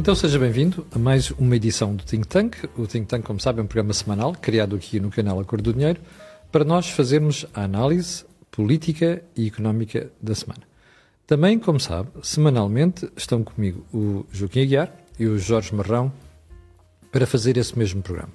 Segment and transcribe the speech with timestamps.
[0.00, 2.56] Então seja bem-vindo a mais uma edição do Think Tank.
[2.74, 5.74] O Think Tank, como sabe, é um programa semanal criado aqui no canal Acordo do
[5.74, 6.00] Dinheiro
[6.50, 10.62] para nós fazermos a análise política e económica da semana.
[11.26, 16.10] Também, como sabe, semanalmente estão comigo o Joaquim Aguiar e o Jorge Marrão
[17.12, 18.32] para fazer esse mesmo programa.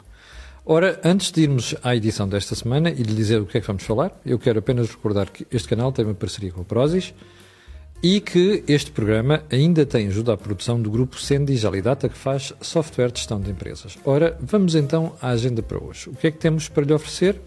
[0.64, 3.66] Ora, antes de irmos à edição desta semana e lhe dizer o que é que
[3.66, 7.12] vamos falar, eu quero apenas recordar que este canal tem uma parceria com a Prozis
[8.04, 12.54] e que este programa ainda tem ajuda à produção do grupo Sendi Jalidata, que faz
[12.62, 13.98] software de gestão de empresas.
[14.06, 16.10] Ora, vamos então à agenda para hoje.
[16.10, 17.42] O que é que temos para lhe oferecer?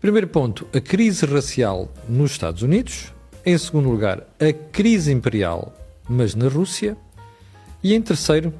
[0.00, 3.12] Primeiro ponto, a crise racial nos Estados Unidos.
[3.44, 5.72] Em segundo lugar, a crise imperial,
[6.08, 6.96] mas na Rússia.
[7.82, 8.52] E em terceiro,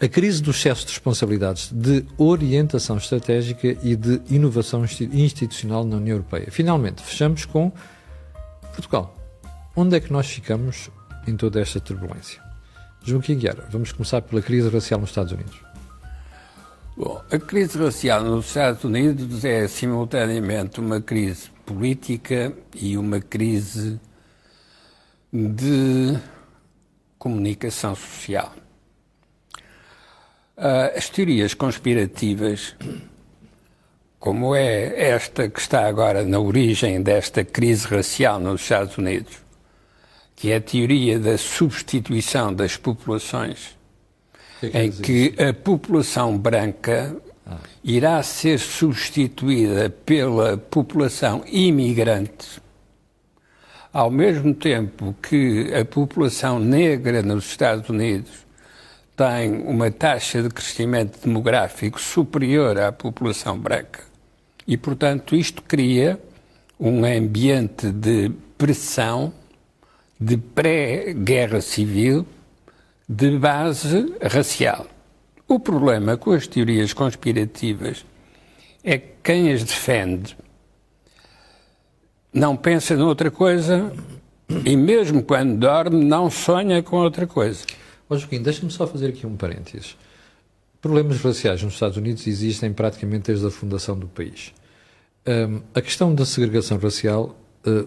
[0.00, 6.16] a crise do excesso de responsabilidades de orientação estratégica e de inovação institucional na União
[6.16, 6.48] Europeia.
[6.50, 7.72] Finalmente, fechamos com
[8.74, 9.21] Portugal.
[9.74, 10.90] Onde é que nós ficamos
[11.26, 12.42] em toda esta turbulência?
[13.02, 15.58] Joaquim Guiara, vamos começar pela crise racial nos Estados Unidos.
[16.94, 23.98] Bom, a crise racial nos Estados Unidos é simultaneamente uma crise política e uma crise
[25.32, 26.18] de
[27.18, 28.52] comunicação social.
[30.54, 32.76] Ah, as teorias conspirativas,
[34.18, 39.42] como é esta que está agora na origem desta crise racial nos Estados Unidos,
[40.36, 43.76] que é a teoria da substituição das populações,
[44.60, 47.16] que é que em que a população branca
[47.46, 47.58] ah.
[47.82, 52.60] irá ser substituída pela população imigrante,
[53.92, 58.30] ao mesmo tempo que a população negra nos Estados Unidos
[59.16, 64.00] tem uma taxa de crescimento demográfico superior à população branca.
[64.66, 66.18] E, portanto, isto cria
[66.78, 69.32] um ambiente de pressão
[70.24, 72.24] de pré-guerra civil
[73.08, 74.86] de base racial.
[75.48, 78.06] O problema com as teorias conspirativas
[78.84, 80.36] é que quem as defende
[82.32, 83.92] não pensa noutra coisa
[84.64, 87.64] e, mesmo quando dorme, não sonha com outra coisa.
[88.08, 89.96] Ó Joaquim, deixa-me só fazer aqui um parênteses.
[90.80, 94.52] Problemas raciais nos Estados Unidos existem praticamente desde a fundação do país.
[95.26, 97.36] Um, a questão da segregação racial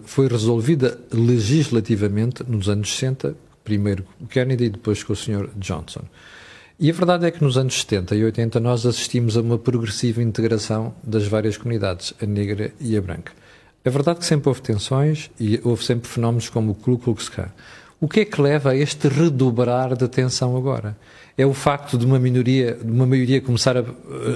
[0.04, 5.50] foi resolvida legislativamente nos anos 60, primeiro com Kennedy e depois com o Sr.
[5.56, 6.02] Johnson.
[6.78, 10.22] E a verdade é que nos anos 70 e 80 nós assistimos a uma progressiva
[10.22, 13.32] integração das várias comunidades, a negra e a branca.
[13.82, 17.48] É verdade que sempre houve tensões e houve sempre fenómenos como o Ku Klux Klan.
[17.98, 20.96] O que é que leva a este redobrar de tensão agora?
[21.38, 23.84] É o facto de uma minoria, de uma maioria começar a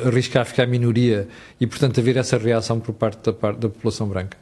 [0.07, 1.29] arriscar ficar minoria
[1.61, 4.39] e, portanto, haver essa reação por parte da, da população branca?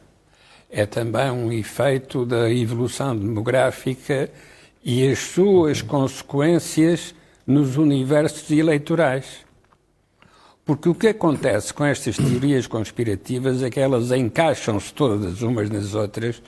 [0.71, 4.31] É também um efeito da evolução demográfica
[4.85, 7.15] e as suas consequências
[7.47, 9.47] nos universos eleitorais.
[10.65, 15.95] Porque o que acontece com estas teorias conspirativas é que elas encaixam-se todas umas nas
[15.95, 16.43] outras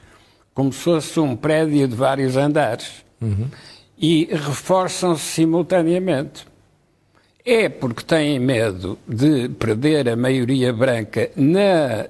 [0.53, 3.49] como se fosse um prédio de vários andares uhum.
[3.97, 6.47] e reforçam-se simultaneamente.
[7.45, 12.07] É porque têm medo de perder a maioria branca na,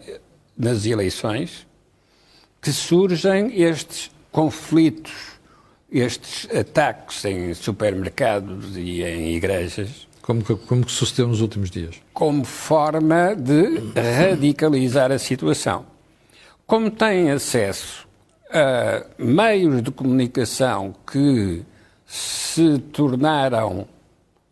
[0.59, 1.65] nas eleições
[2.61, 5.13] que surgem estes conflitos,
[5.91, 10.09] estes ataques em supermercados e em igrejas.
[10.23, 11.97] Como que, como que sucedeu nos últimos dias?
[12.13, 13.81] Como forma de
[14.19, 15.87] radicalizar a situação.
[16.67, 18.07] Como têm acesso
[18.51, 21.65] uh, meios de comunicação que
[22.07, 23.89] se tornaram,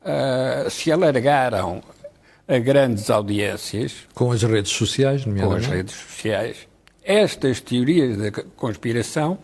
[0.03, 1.83] uh, se alargaram
[2.47, 4.07] a grandes audiências.
[4.15, 5.67] Com as redes sociais, nomeadamente.
[5.67, 6.68] Com as redes sociais.
[7.09, 9.39] Estas teorias da conspiração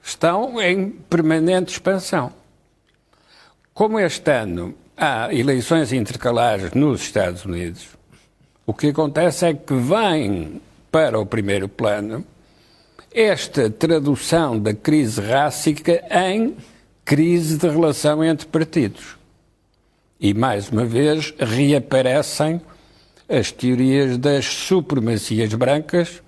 [0.00, 2.32] estão em permanente expansão.
[3.74, 7.88] Como este ano há eleições intercalares nos Estados Unidos,
[8.64, 12.24] o que acontece é que vem para o primeiro plano
[13.12, 16.56] esta tradução da crise rássica em
[17.04, 19.16] crise de relação entre partidos.
[20.20, 22.60] E, mais uma vez, reaparecem
[23.28, 26.22] as teorias das supremacias brancas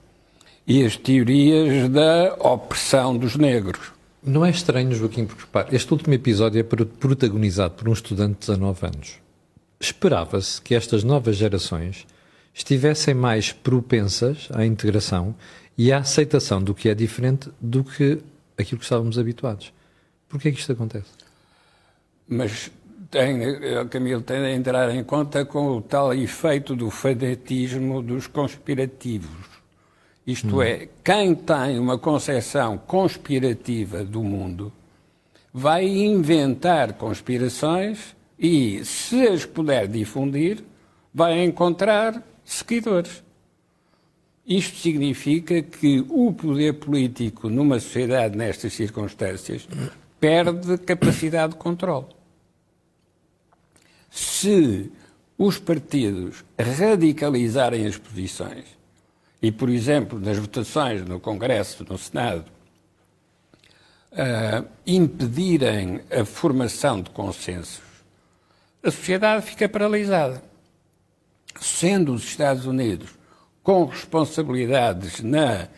[0.68, 3.90] e as teorias da opressão dos negros.
[4.22, 8.40] Não é estranho, Joaquim, porque repare, este último episódio é protagonizado por um estudante de
[8.40, 9.14] 19 anos.
[9.80, 12.06] Esperava-se que estas novas gerações
[12.52, 15.34] estivessem mais propensas à integração
[15.76, 18.18] e a aceitação do que é diferente do que
[18.58, 19.72] aquilo que estávamos habituados.
[20.28, 21.08] Por que é que isto acontece?
[22.28, 22.70] Mas
[23.10, 28.26] tem, eh, Camilo, tem de entrar em conta com o tal efeito do fanatismo dos
[28.26, 29.57] conspirativos.
[30.28, 30.62] Isto hum.
[30.62, 34.70] é, quem tem uma concepção conspirativa do mundo
[35.50, 40.62] vai inventar conspirações e, se as puder difundir,
[41.14, 43.24] vai encontrar seguidores.
[44.46, 49.66] Isto significa que o poder político numa sociedade nestas circunstâncias
[50.20, 52.06] perde capacidade de controle.
[54.10, 54.92] Se
[55.38, 58.77] os partidos radicalizarem as posições
[59.40, 62.44] e, por exemplo, nas votações no Congresso, no Senado,
[64.12, 67.82] uh, impedirem a formação de consensos,
[68.82, 70.42] a sociedade fica paralisada.
[71.60, 73.10] Sendo os Estados Unidos
[73.62, 75.68] com responsabilidades na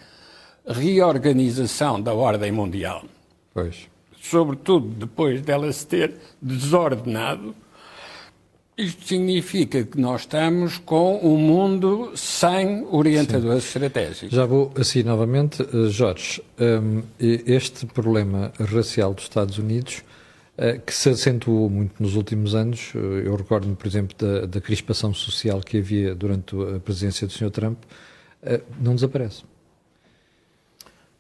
[0.67, 3.05] reorganização da ordem mundial,
[3.53, 3.89] pois.
[4.21, 7.55] sobretudo depois dela se ter desordenado,
[8.81, 13.69] isto significa que nós estamos com um mundo sem orientadores Sim.
[13.69, 14.31] estratégicos.
[14.31, 15.63] Já vou assim novamente.
[15.63, 20.03] Eh, Jorge, um, este problema racial dos Estados Unidos,
[20.57, 24.61] uh, que se acentuou muito nos últimos anos, uh, eu recordo-me, por exemplo, da, da,
[24.61, 27.51] crispação social que havia durante a presidência do Sr.
[27.51, 27.79] Trump,
[28.81, 29.43] não desaparece.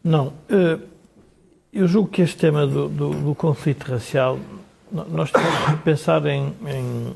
[0.03, 0.33] Não.
[1.71, 4.41] eu julgo que este tema do, do, do conflito racial,
[4.91, 7.15] nós temos que pensar em, em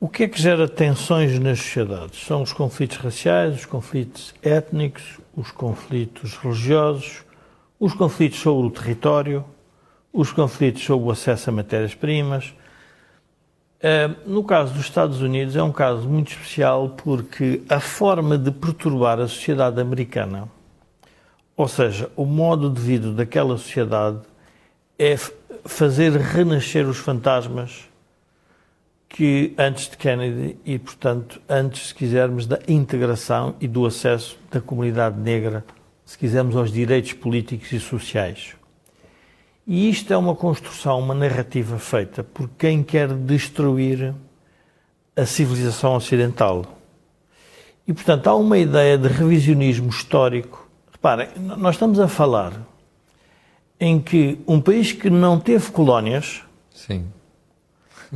[0.00, 2.24] o que é que gera tensões nas sociedades?
[2.24, 7.22] São os conflitos raciais, os conflitos étnicos, os conflitos religiosos,
[7.78, 9.44] os conflitos sobre o território,
[10.10, 12.54] os conflitos sobre o acesso a matérias-primas.
[13.82, 18.50] Eh, no caso dos Estados Unidos, é um caso muito especial porque a forma de
[18.50, 20.48] perturbar a sociedade americana,
[21.54, 24.20] ou seja, o modo de vida daquela sociedade,
[24.98, 25.14] é
[25.66, 27.89] fazer renascer os fantasmas
[29.10, 34.60] que antes de Kennedy e, portanto, antes, se quisermos, da integração e do acesso da
[34.60, 35.64] comunidade negra,
[36.06, 38.54] se quisermos, aos direitos políticos e sociais.
[39.66, 44.14] E isto é uma construção, uma narrativa feita por quem quer destruir
[45.16, 46.64] a civilização ocidental.
[47.86, 50.68] E, portanto, há uma ideia de revisionismo histórico.
[50.92, 52.52] Reparem, nós estamos a falar
[53.78, 56.42] em que um país que não teve colónias.
[56.72, 57.06] Sim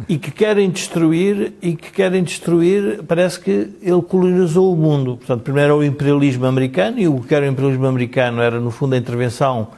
[0.08, 5.16] e que querem destruir e que querem destruir, parece que ele colonizou o mundo.
[5.16, 8.70] Portanto, primeiro era o imperialismo americano e o que era o imperialismo americano era no
[8.70, 9.68] fundo a intervenção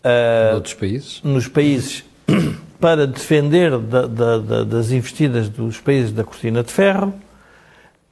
[0.00, 1.20] uh, países.
[1.22, 2.04] nos países
[2.80, 7.12] para defender da, da, da, das investidas dos países da cortina de ferro.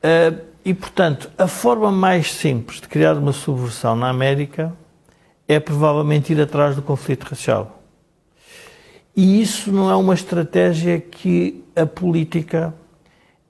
[0.05, 4.71] Uh, e, portanto, a forma mais simples de criar uma subversão na América
[5.47, 7.78] é provavelmente ir atrás do conflito racial.
[9.21, 12.73] E isso não é uma estratégia que a política,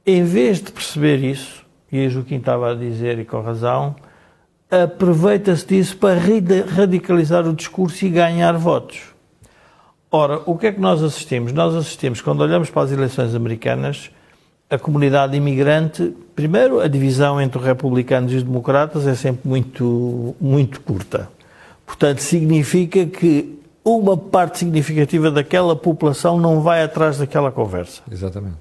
[0.07, 1.63] em vez de perceber isso,
[1.93, 3.95] e a Joaquim estava a dizer, e com razão,
[4.71, 6.19] aproveita-se disso para
[6.75, 9.03] radicalizar o discurso e ganhar votos.
[10.11, 11.53] Ora, o que é que nós assistimos?
[11.53, 14.11] Nós assistimos, quando olhamos para as eleições americanas,
[14.71, 20.35] a comunidade imigrante, primeiro, a divisão entre os republicanos e os democratas é sempre muito,
[20.41, 21.29] muito curta.
[21.85, 23.58] Portanto, significa que
[23.97, 28.03] uma parte significativa daquela população não vai atrás daquela conversa.
[28.11, 28.57] Exatamente.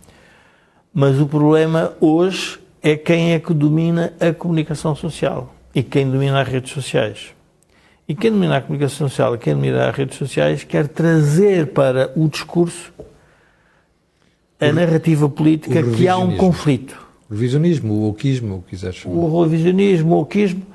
[0.93, 6.41] Mas o problema hoje é quem é que domina a comunicação social e quem domina
[6.41, 7.33] as redes sociais.
[8.07, 12.11] E quem domina a comunicação social e quem domina as redes sociais quer trazer para
[12.15, 12.93] o discurso
[14.59, 16.97] a narrativa política que há um conflito.
[17.29, 19.15] O revisionismo, o oquismo, o que quiseres chamar.
[19.15, 20.65] O revisionismo, o oquismo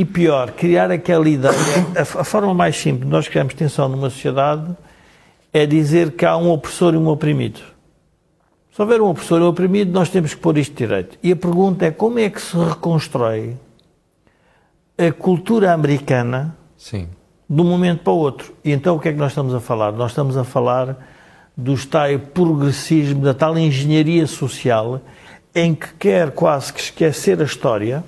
[0.00, 1.52] e pior, criar aquela ideia.
[1.94, 4.74] A, a forma mais simples de nós criarmos tensão numa sociedade
[5.52, 7.60] é dizer que há um opressor e um oprimido.
[8.72, 11.18] Se houver um opressor e um oprimido, nós temos que pôr isto direito.
[11.22, 13.56] E a pergunta é como é que se reconstrói
[14.96, 17.08] a cultura americana Sim.
[17.48, 18.54] de um momento para o outro.
[18.64, 19.92] E então o que é que nós estamos a falar?
[19.92, 20.96] Nós estamos a falar
[21.54, 25.02] do tal progressismo, da tal engenharia social
[25.54, 28.02] em que quer quase que esquecer a história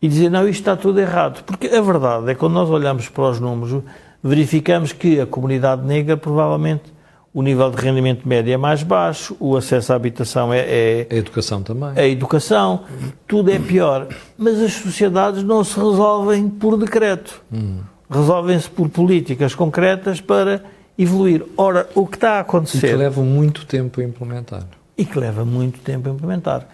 [0.00, 1.42] e dizer, não, isto está tudo errado.
[1.44, 3.82] Porque a verdade é que quando nós olhamos para os números,
[4.22, 6.98] verificamos que a comunidade negra provavelmente
[7.32, 11.06] o nível de rendimento médio é mais baixo, o acesso à habitação é, é.
[11.10, 11.90] A educação também.
[11.94, 12.84] A educação,
[13.26, 14.08] tudo é pior.
[14.36, 17.40] Mas as sociedades não se resolvem por decreto.
[17.52, 17.80] Hum.
[18.10, 20.64] Resolvem-se por políticas concretas para
[20.98, 21.44] evoluir.
[21.56, 22.88] Ora, o que está a acontecer.
[22.88, 24.64] E que leva muito tempo a implementar.
[24.96, 26.66] E que leva muito tempo a implementar.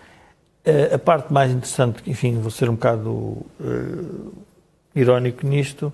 [0.94, 4.32] A parte mais interessante, enfim, vou ser um bocado uh,
[4.94, 5.92] irónico nisto,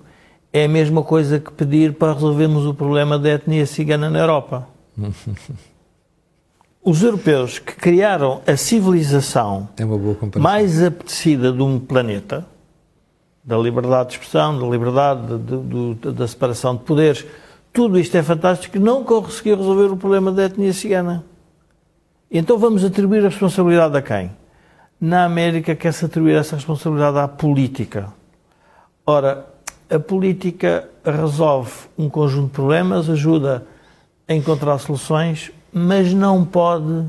[0.53, 4.67] é a mesma coisa que pedir para resolvermos o problema da etnia cigana na Europa.
[6.83, 12.43] Os europeus que criaram a civilização é mais apetecida de um planeta,
[13.43, 17.25] da liberdade de expressão, da liberdade de, de, de, da separação de poderes,
[17.71, 21.23] tudo isto é fantástico, não conseguiu resolver o problema da etnia cigana.
[22.31, 24.31] Então vamos atribuir a responsabilidade a quem?
[25.01, 28.13] Na América quer-se atribuir essa responsabilidade à política.
[29.03, 29.47] Ora,
[29.89, 33.65] a política resolve um conjunto de problemas, ajuda
[34.27, 37.07] a encontrar soluções, mas não pode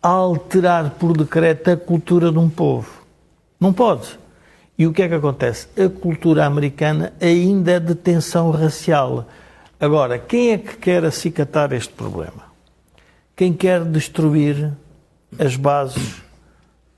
[0.00, 2.90] alterar por decreto a cultura de um povo.
[3.60, 4.18] Não pode.
[4.78, 5.68] E o que é que acontece?
[5.78, 9.26] A cultura americana ainda é de tensão racial.
[9.78, 12.46] Agora, quem é que quer acicatar este problema?
[13.36, 14.72] Quem quer destruir
[15.38, 16.24] as bases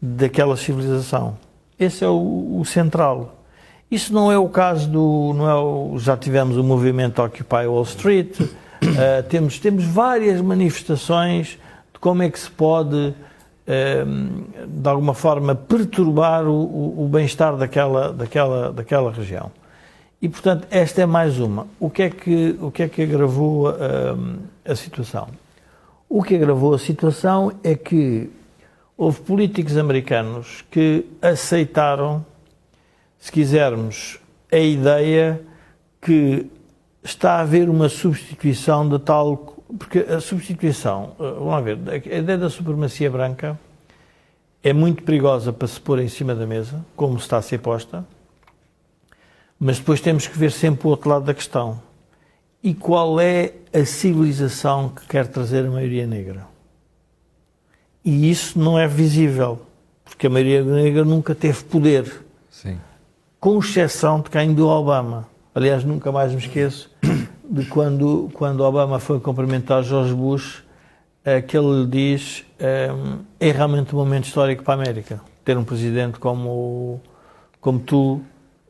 [0.01, 1.37] daquela civilização?
[1.79, 3.37] Esse é o, o central.
[3.91, 5.33] Isso não é o caso do.
[5.35, 8.49] Não é o, já tivemos o movimento Occupy Wall Street, uh,
[9.31, 11.59] temos, temos várias manifestações
[11.93, 13.15] de como é que se pode
[13.69, 19.53] Ehm, de alguma forma perturbar o, o, o bem-estar daquela, daquela, daquela região.
[20.23, 21.67] E, portanto, esta é mais uma.
[21.79, 25.29] O que é que, o que, é que agravou ehm, a situação?
[26.09, 28.31] O que agravou a situação é que
[28.99, 32.27] houve políticos americanos que aceitaram,
[33.17, 34.19] se quisermos,
[34.51, 35.41] a ideia
[36.03, 36.51] que
[37.03, 42.39] está a haver uma substituição de tal porque a substituição, eh, vamos ver, a ideia
[42.39, 43.59] da supremacia branca
[44.63, 48.05] é muito perigosa para se pôr em cima da mesa, como está a ser posta,
[49.61, 51.81] mas depois temos que ver sempre o outro lado da questão.
[52.63, 56.47] E qual é a civilização que quer trazer a maioria negra?
[58.09, 59.61] E isso não é visível,
[60.03, 62.25] porque a maioria negra nunca teve poder.
[62.49, 62.79] Sim.
[63.39, 65.29] Com exceção de quem do Obama.
[65.55, 66.91] Aliás, nunca mais me esqueço
[67.51, 70.65] de quando, quando Obama foi cumprimentar George Bush,
[71.23, 72.89] é, que ele diz é,
[73.39, 77.03] é realmente um momento histórico para a América ter um presidente como,
[77.61, 78.23] como tu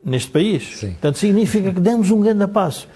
[0.03, 0.79] neste país.
[0.79, 0.91] Sim.
[0.91, 2.89] Portanto, significa que demos um grande passo.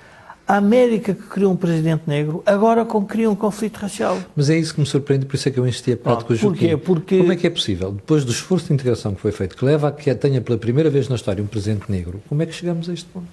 [0.46, 4.18] A América que criou um presidente negro, agora cria um conflito racial.
[4.36, 6.34] Mas é isso que me surpreende, por isso é que eu insisti a parte com
[6.34, 6.78] o Joaquim.
[6.78, 7.18] Porque...
[7.18, 9.88] Como é que é possível, depois do esforço de integração que foi feito, que leva
[9.88, 12.90] a que tenha pela primeira vez na história um presidente negro, como é que chegamos
[12.90, 13.30] a este ponto?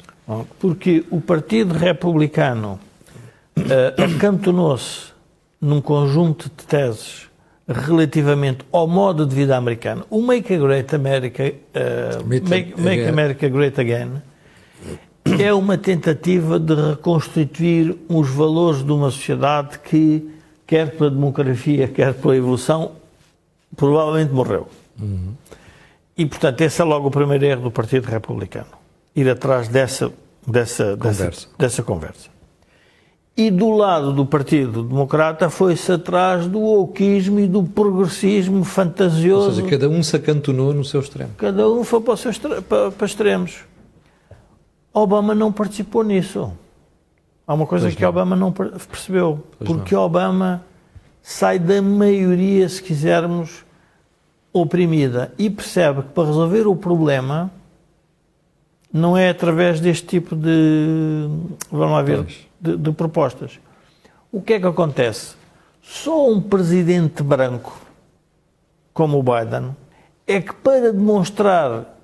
[0.60, 2.78] Porque o Partido Republicano
[3.58, 5.10] uh, acantonou-se
[5.60, 7.28] num conjunto de teses
[7.66, 10.06] relativamente ao modo de vida americano.
[10.08, 14.22] O Make, Great America, uh, Make, Make America Great Again
[15.38, 20.28] é uma tentativa de reconstituir os valores de uma sociedade que,
[20.66, 22.92] quer pela demografia, quer pela evolução,
[23.76, 24.68] provavelmente morreu.
[25.00, 25.34] Uhum.
[26.16, 28.80] E, portanto, esse é logo o primeiro erro do Partido Republicano
[29.14, 30.12] ir atrás dessa,
[30.46, 31.24] dessa, conversa.
[31.24, 32.28] dessa, dessa conversa.
[33.36, 39.48] E do lado do Partido Democrata foi-se atrás do oquismo e do progressismo fantasioso.
[39.48, 41.30] Ou seja, cada um se acantonou no seu extremo.
[41.38, 42.32] Cada um foi para, seu
[42.68, 43.60] para, para extremos.
[44.92, 46.52] Obama não participou nisso.
[47.46, 48.08] Há uma coisa pois que não.
[48.08, 49.44] Obama não percebeu.
[49.58, 50.02] Pois porque não.
[50.02, 50.64] Obama
[51.22, 53.64] sai da maioria, se quisermos,
[54.52, 57.50] oprimida e percebe que para resolver o problema
[58.92, 61.28] não é através deste tipo de,
[61.70, 62.26] vamos lá ver,
[62.60, 63.60] de, de, propostas.
[64.32, 65.36] O que é que acontece?
[65.80, 67.80] Só um presidente branco,
[68.92, 69.76] como o Biden,
[70.26, 71.96] é que para demonstrar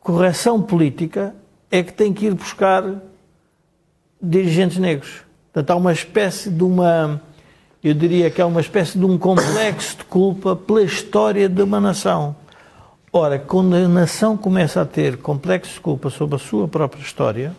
[0.00, 1.34] correção política
[1.70, 2.84] é que tem que ir buscar
[4.20, 5.22] dirigentes negros.
[5.52, 7.20] Portanto, há uma espécie de uma,
[7.82, 11.80] eu diria que há uma espécie de um complexo de culpa pela história de uma
[11.80, 12.36] nação.
[13.12, 17.56] Ora, quando a nação começa a ter complexos de culpa sobre a sua própria história,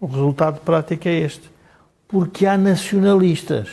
[0.00, 1.50] o resultado prático é este.
[2.06, 3.68] Porque há nacionalistas.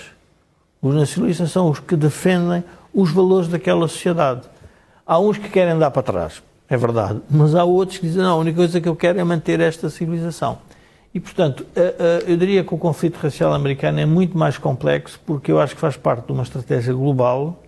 [0.81, 2.63] Os nacionalistas são os que defendem
[2.93, 4.41] os valores daquela sociedade.
[5.05, 8.33] Há uns que querem dar para trás, é verdade, mas há outros que dizem: não,
[8.33, 10.59] a única coisa que eu quero é manter esta civilização.
[11.13, 11.63] E, portanto,
[12.25, 15.81] eu diria que o conflito racial americano é muito mais complexo porque eu acho que
[15.81, 17.61] faz parte de uma estratégia global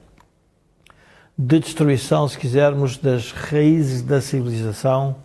[1.38, 5.18] de destruição, se quisermos, das raízes da civilização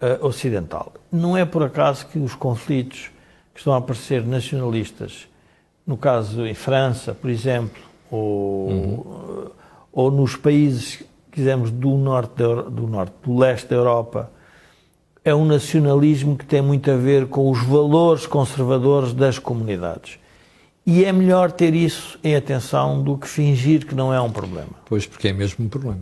[0.00, 0.92] uh, ocidental.
[1.10, 3.10] Não é por acaso que os conflitos
[3.54, 5.26] que estão a aparecer nacionalistas,
[5.86, 9.50] no caso em França, por exemplo, ou, uhum.
[9.90, 11.02] ou nos países,
[11.38, 12.34] quisermos, do norte,
[12.70, 14.30] do norte, do leste da Europa,
[15.24, 20.18] é um nacionalismo que tem muito a ver com os valores conservadores das comunidades.
[20.84, 24.70] E é melhor ter isso em atenção do que fingir que não é um problema.
[24.86, 26.00] Pois, porque é mesmo um problema.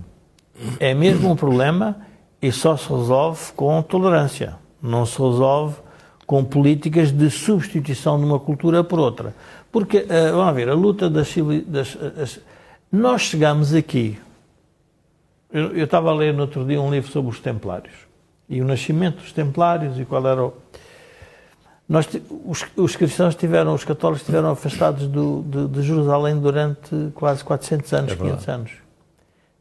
[0.79, 1.97] É mesmo um problema
[2.41, 4.57] e só se resolve com tolerância.
[4.81, 5.77] Não se resolve
[6.25, 9.35] com políticas de substituição de uma cultura por outra.
[9.73, 11.35] Porque, uh, vamos ver, a luta das,
[11.67, 12.41] das as,
[12.91, 14.19] Nós chegamos aqui.
[15.57, 17.95] Eu, estava a ler no outro dia um livro sobre os Templários
[18.47, 20.53] e o nascimento dos Templários e qual era o.
[21.89, 22.07] Nós,
[22.45, 27.93] os, os, cristãos tiveram, os católicos estiveram afastados do, de, de, Jerusalém durante quase 400
[27.95, 28.73] anos, é 500 anos.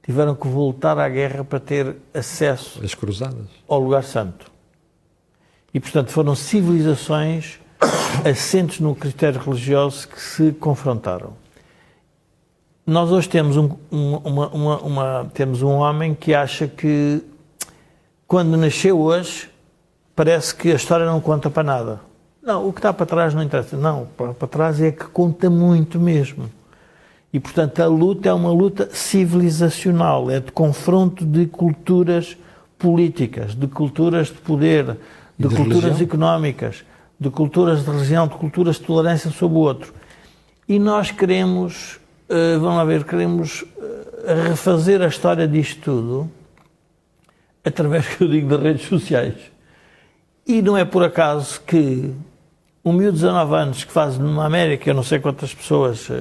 [0.04, 3.48] Tiveram que voltar à guerra para ter acesso As cruzadas.
[3.66, 4.52] ao lugar santo.
[5.74, 7.60] E, portanto, foram civilizações
[8.30, 11.45] assentes no critério religioso que se confrontaram.
[12.86, 17.20] Nós hoje temos um, uma, uma, uma, temos um homem que acha que,
[18.28, 19.50] quando nasceu hoje,
[20.16, 22.02] parece que a história não conta para nada.
[22.44, 23.76] Não, o que está para trás não interessa.
[23.76, 26.48] Não, para, para trás é que conta muito mesmo.
[27.34, 32.38] E, portanto, a luta é uma luta civilizacional, é de confronto de culturas
[32.78, 34.96] políticas, de culturas de poder,
[35.38, 36.08] de, de culturas religião?
[36.08, 36.86] económicas,
[37.20, 39.92] de culturas de religião, de culturas de tolerância sobre o outro.
[40.70, 46.32] E nós queremos, uh, vamos lá ver, queremos uh, refazer a história disto tudo
[47.64, 49.36] através, que eu digo, das redes sociais.
[50.48, 52.14] E não é por acaso que
[52.84, 56.14] um miúdo de 19 anos que faz numa América, eu não sei quantas pessoas uh,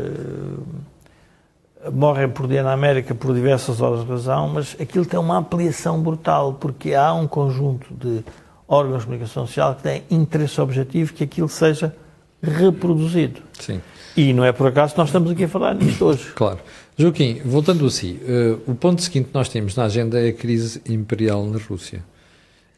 [1.92, 6.00] morrem por dia na América por diversas horas de razão, mas aquilo tem uma ampliação
[6.00, 8.24] brutal, porque há um conjunto de
[8.66, 11.94] órgãos de comunicação social que têm interesse objetivo que aquilo seja
[12.42, 13.42] reproduzido.
[13.60, 13.80] Sim.
[14.16, 16.30] E não é por acaso que nós estamos aqui a falar nisto hoje.
[16.34, 16.60] Claro.
[16.96, 20.32] Joaquim, voltando a si, uh, o ponto seguinte que nós temos na agenda é a
[20.32, 22.04] crise imperial na Rússia.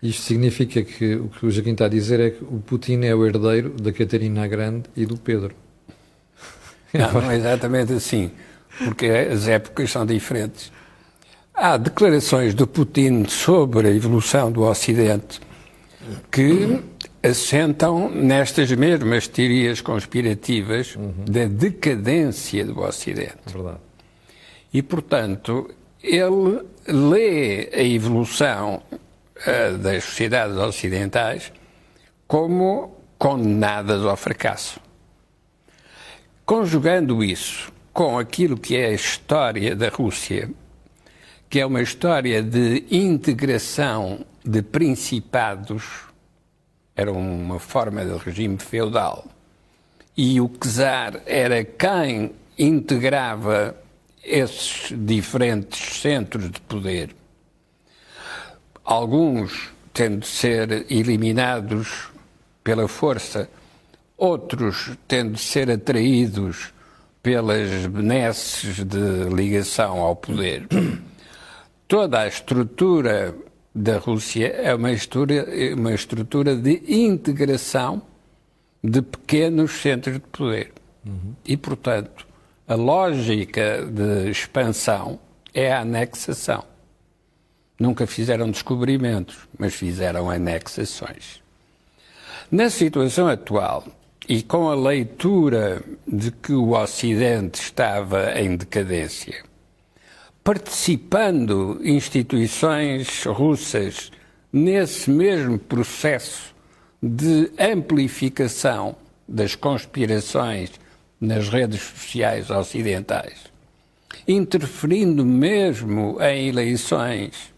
[0.02, 3.14] Isto significa que o que o Joaquim está a dizer é que o Putin é
[3.14, 5.55] o herdeiro da Catarina Grande e do Pedro.
[6.95, 8.31] Não, não é exatamente assim,
[8.85, 10.73] porque as épocas são diferentes.
[11.54, 15.41] Há declarações do Putin sobre a evolução do Ocidente
[16.30, 16.78] que
[17.23, 21.25] assentam nestas mesmas teorias conspirativas uhum.
[21.25, 23.37] da decadência do Ocidente.
[23.47, 23.79] Verdade.
[24.73, 25.71] E, portanto,
[26.02, 31.52] ele lê a evolução uh, das sociedades ocidentais
[32.26, 34.81] como condenadas ao fracasso.
[36.45, 40.50] Conjugando isso com aquilo que é a história da Rússia,
[41.49, 45.85] que é uma história de integração de principados,
[46.97, 49.26] era uma forma de regime feudal,
[50.17, 53.76] e o czar era quem integrava
[54.25, 57.15] esses diferentes centros de poder
[58.87, 62.09] alguns tendo de ser eliminados
[62.63, 63.50] pela força,
[64.17, 66.73] outros tendo de ser atraídos
[67.23, 70.69] pelas benesses de ligação ao poder.
[71.89, 73.35] Toda a estrutura
[73.76, 78.00] da Rússia é uma estrutura, uma estrutura de integração
[78.82, 80.73] de pequenos centros de poder.
[81.04, 81.34] Uhum.
[81.45, 82.26] E, portanto,
[82.67, 85.21] a lógica de expansão
[85.52, 86.65] é a anexação.
[87.78, 91.43] Nunca fizeram descobrimentos, mas fizeram anexações.
[92.50, 93.84] Na situação atual,
[94.26, 99.45] e com a leitura de que o Ocidente estava em decadência,
[100.47, 104.13] participando instituições russas
[104.52, 106.54] nesse mesmo processo
[107.02, 108.95] de amplificação
[109.26, 110.71] das conspirações
[111.21, 113.50] nas redes sociais ocidentais,
[114.28, 117.52] interferindo mesmo em eleições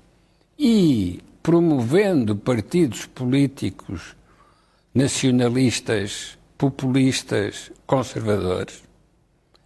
[0.59, 4.16] e promovendo partidos políticos
[4.94, 8.83] nacionalistas, populistas, conservadores,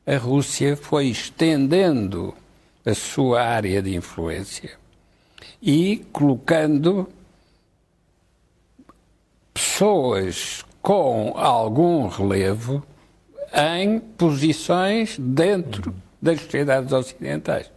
[0.05, 2.35] a Rússia foi estendendo
[2.85, 4.71] a sua área de influência
[5.61, 7.09] e colocando
[9.55, 12.85] pessoas com algum relevo
[13.53, 17.71] em posições dentro das sociedades ocidentais.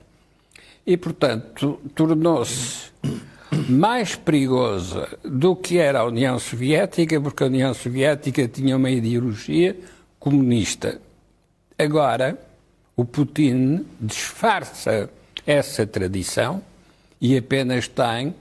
[0.86, 2.92] E, portanto, tornou-se
[3.70, 9.76] mais perigosa do que era a União Soviética, porque a União Soviética tinha uma ideologia
[10.20, 11.00] comunista.
[11.78, 12.40] Agora,
[12.96, 15.10] o Putin disfarça
[15.46, 16.62] essa tradição
[17.20, 18.36] e apenas tem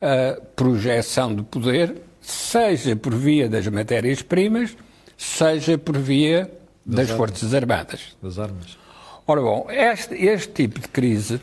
[0.00, 4.76] a projeção de poder, seja por via das matérias-primas,
[5.16, 6.50] seja por via
[6.84, 8.16] das, das Forças Armadas.
[8.22, 8.78] Das armas.
[9.26, 11.40] Ora bom, este, este tipo de crise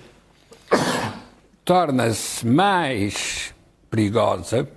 [1.64, 3.54] torna-se mais
[3.90, 4.68] perigosa,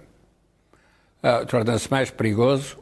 [1.22, 2.76] uh, torna-se mais perigoso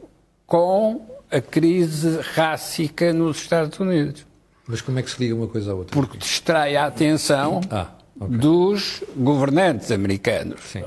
[0.45, 4.25] com a crise rássica nos Estados Unidos.
[4.67, 5.93] Mas como é que se liga uma coisa à outra?
[5.93, 7.87] Porque distrai a atenção ah,
[8.19, 8.37] okay.
[8.37, 10.59] dos governantes americanos.
[10.61, 10.83] Sim.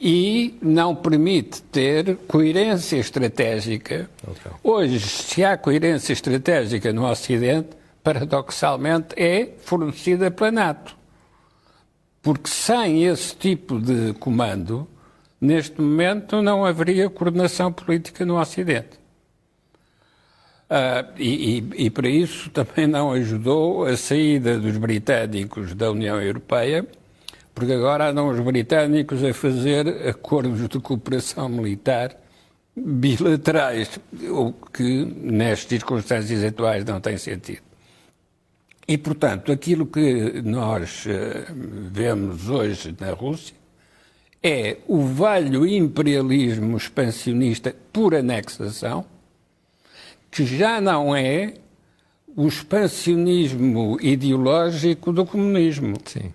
[0.00, 4.08] E não permite ter coerência estratégica.
[4.26, 4.52] Okay.
[4.62, 7.70] Hoje, se há coerência estratégica no Ocidente,
[8.02, 10.96] paradoxalmente é fornecida pela NATO.
[12.22, 14.88] Porque sem esse tipo de comando,
[15.40, 19.00] neste momento não haveria coordenação política no Ocidente.
[20.70, 26.22] Uh, e, e, e, para isso também não ajudou a saída dos britânicos da União
[26.22, 26.86] Europeia,
[27.52, 32.16] porque agora andam os britânicos a fazer acordos de cooperação militar
[32.76, 37.62] bilaterais, o que nestas circunstâncias atuais não tem sentido.
[38.86, 41.52] E, portanto, aquilo que nós uh,
[41.90, 43.56] vemos hoje na Rússia
[44.40, 49.04] é o velho imperialismo expansionista por anexação,
[50.30, 51.54] que já não é
[52.36, 55.96] o expansionismo ideológico do comunismo.
[56.04, 56.32] Sim.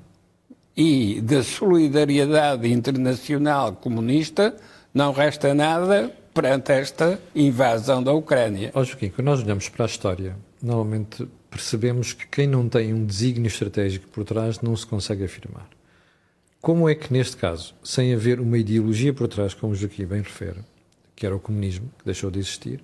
[0.76, 4.56] E da solidariedade internacional comunista
[4.94, 8.72] não resta nada perante esta invasão da Ucrânia.
[8.74, 13.06] Ó Joaquim, quando nós olhamos para a história, normalmente percebemos que quem não tem um
[13.06, 15.70] desígnio estratégico por trás não se consegue afirmar.
[16.60, 20.22] Como é que, neste caso, sem haver uma ideologia por trás, como o Joaquim bem
[20.22, 20.60] refere,
[21.16, 22.84] que era o comunismo, que deixou de existir,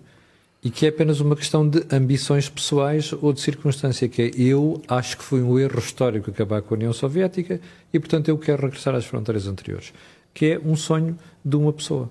[0.63, 4.82] e que é apenas uma questão de ambições pessoais ou de circunstância, que é eu
[4.88, 7.60] acho que foi um erro histórico acabar com a União Soviética
[7.91, 9.91] e, portanto, eu quero regressar às fronteiras anteriores,
[10.34, 12.10] que é um sonho de uma pessoa.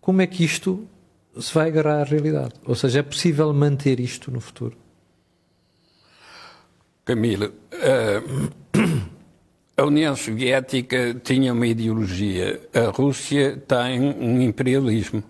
[0.00, 0.86] Como é que isto
[1.38, 2.52] se vai agarrar à realidade?
[2.64, 4.76] Ou seja, é possível manter isto no futuro?
[7.04, 8.50] Camila, uh,
[9.76, 15.24] a União Soviética tinha uma ideologia, a Rússia tem um imperialismo.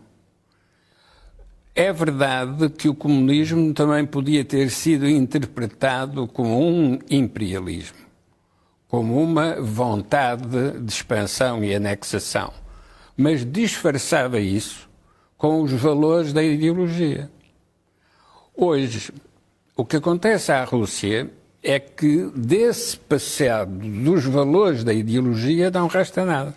[1.77, 7.99] É verdade que o comunismo também podia ter sido interpretado como um imperialismo,
[8.87, 12.53] como uma vontade de expansão e anexação,
[13.17, 14.89] mas disfarçava isso
[15.37, 17.29] com os valores da ideologia.
[18.55, 19.13] Hoje,
[19.77, 21.29] o que acontece à Rússia
[21.61, 26.55] é que desse passado dos valores da ideologia não resta nada.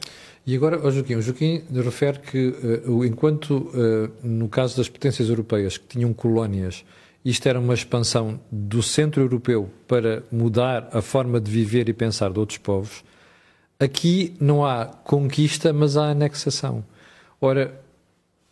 [0.47, 2.55] E agora, o Joaquim, o Joaquim refere que,
[2.87, 6.85] uh, enquanto uh, no caso das potências europeias que tinham colónias,
[7.25, 12.31] isto era uma expansão do centro europeu para mudar a forma de viver e pensar
[12.31, 13.03] de outros povos,
[13.77, 16.81] aqui não há conquista, mas há anexação.
[17.41, 17.77] Ora,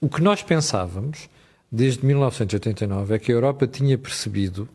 [0.02, 1.30] o que nós pensávamos
[1.72, 4.68] desde 1989 é que a Europa tinha percebido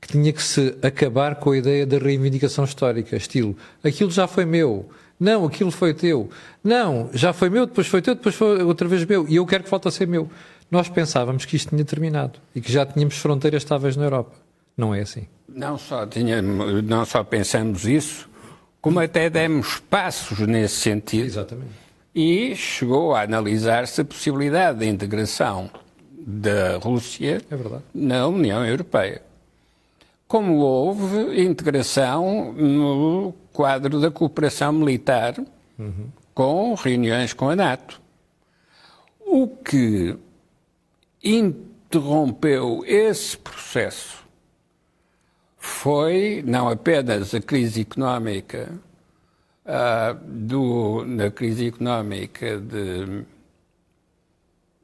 [0.00, 4.44] que tinha que se acabar com a ideia da reivindicação histórica, estilo, aquilo já foi
[4.44, 6.28] meu, não, aquilo foi teu,
[6.62, 9.64] não, já foi meu, depois foi teu, depois foi outra vez meu, e eu quero
[9.64, 10.28] que volte a ser meu.
[10.70, 14.32] Nós pensávamos que isto tinha terminado e que já tínhamos fronteiras estáveis na Europa.
[14.76, 15.26] Não é assim.
[15.48, 18.28] Não só, tínhamos, não só pensamos isso,
[18.80, 21.26] como até demos passos nesse sentido.
[21.26, 21.84] Exatamente.
[22.14, 25.70] E chegou a analisar-se a possibilidade de integração
[26.26, 29.22] da Rússia é na União Europeia
[30.34, 35.36] como houve integração no quadro da cooperação militar
[35.78, 36.08] uhum.
[36.34, 38.02] com reuniões com a NATO.
[39.20, 40.16] O que
[41.22, 44.24] interrompeu esse processo
[45.56, 48.72] foi não apenas a crise económica
[49.64, 53.24] uh, do, na crise económica de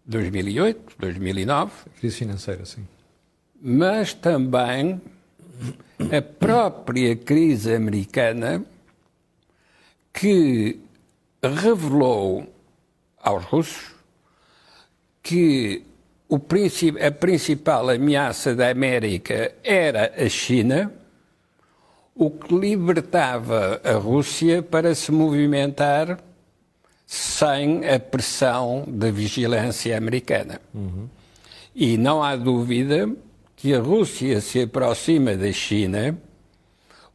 [0.07, 1.73] 2008, 2009.
[1.99, 2.87] Crise financeira, sim.
[3.61, 5.03] Mas também
[6.16, 8.64] a própria crise americana
[10.12, 10.81] que
[11.42, 12.46] revelou
[13.23, 13.94] aos russos
[15.23, 15.85] que
[16.29, 20.92] o, a principal ameaça da América era a China,
[22.14, 26.18] o que libertava a Rússia para se movimentar
[27.07, 30.61] sem a pressão da vigilância americana.
[30.73, 31.09] Uhum.
[31.75, 33.11] E não há dúvida
[33.61, 36.18] que a Rússia se aproxima da China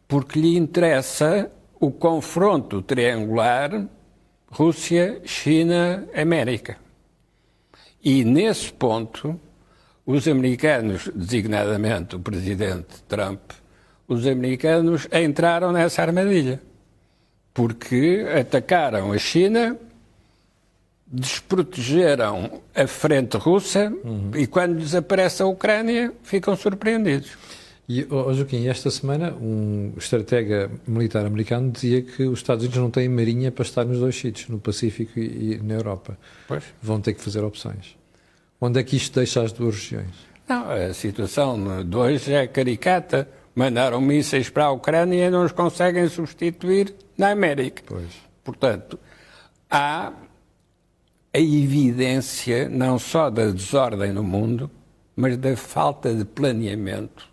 [0.08, 3.88] porque lhe interessa o confronto triangular
[4.52, 6.78] Rússia-China-América.
[8.04, 9.40] E nesse ponto,
[10.06, 13.42] os americanos, designadamente o presidente Trump,
[14.08, 16.62] os americanos entraram nessa armadilha.
[17.56, 19.80] Porque atacaram a China
[21.08, 24.32] desprotegeram a frente russa uhum.
[24.36, 27.32] e quando desaparece a Ucrânia ficam surpreendidos.
[27.88, 32.90] E, oh, Joaquim, esta semana um estratega militar americano dizia que os Estados Unidos não
[32.90, 36.18] têm marinha para estar nos dois sítios, no Pacífico e, e na Europa.
[36.48, 36.64] Pois.
[36.82, 37.96] Vão ter que fazer opções.
[38.60, 40.16] Onde é que isto deixa as duas regiões?
[40.48, 43.28] Não, a situação de hoje é caricata.
[43.54, 47.84] Mandaram mísseis para a Ucrânia e não os conseguem substituir na América.
[47.86, 48.12] Pois.
[48.44, 49.00] Portanto,
[49.70, 50.12] há
[51.36, 54.72] a evidência não só da desordem no mundo,
[55.14, 57.28] mas da falta de planeamento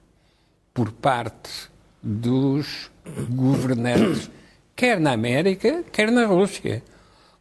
[0.75, 1.71] por parte
[2.03, 2.91] dos
[3.31, 4.29] governantes,
[4.75, 6.83] quer na América, quer na Rússia.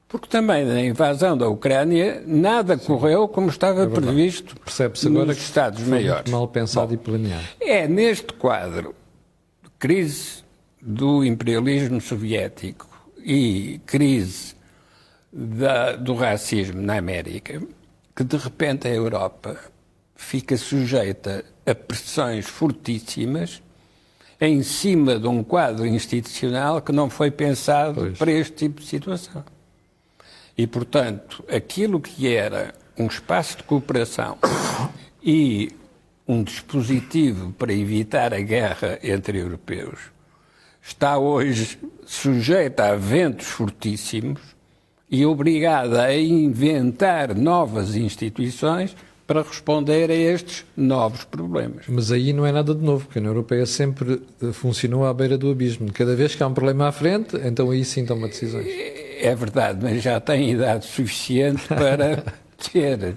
[0.07, 2.85] Porque também na invasão da Ucrânia nada Sim.
[2.85, 6.31] correu como estava é previsto Percebe-se agora nos Estados maiores.
[6.31, 7.45] Mal pensado Bom, e planeado.
[7.59, 8.93] É neste quadro
[9.63, 10.43] de crise
[10.79, 14.60] do imperialismo soviético e crise
[15.31, 17.61] da, do racismo na América
[18.15, 19.57] que de repente a Europa
[20.15, 23.61] fica sujeita a pressões fortíssimas
[24.39, 28.17] em cima de um quadro institucional que não foi pensado pois.
[28.17, 29.43] para este tipo de situação.
[30.57, 34.37] E, portanto, aquilo que era um espaço de cooperação
[35.23, 35.71] e
[36.27, 39.99] um dispositivo para evitar a guerra entre europeus
[40.81, 44.41] está hoje sujeito a ventos fortíssimos
[45.11, 48.95] e obrigada a inventar novas instituições
[49.27, 51.85] para responder a estes novos problemas.
[51.87, 55.13] Mas aí não é nada de novo, porque a União Europeia sempre eh, funcionou à
[55.13, 55.91] beira do abismo.
[55.91, 58.67] Cada vez que há um problema à frente, então aí sim toma decisões.
[59.19, 62.23] É verdade, mas já tem idade suficiente para
[62.71, 63.15] ter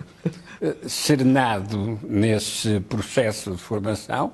[0.61, 4.33] eh, serenado nesse processo de formação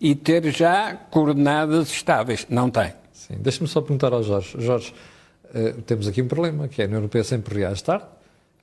[0.00, 2.46] e ter já coordenadas estáveis.
[2.50, 2.92] Não tem.
[3.12, 3.34] Sim.
[3.38, 4.56] Deixa-me só perguntar ao Jorge.
[4.58, 4.92] Jorge,
[5.54, 8.04] uh, temos aqui um problema, que é a União Europeia sempre reage tarde,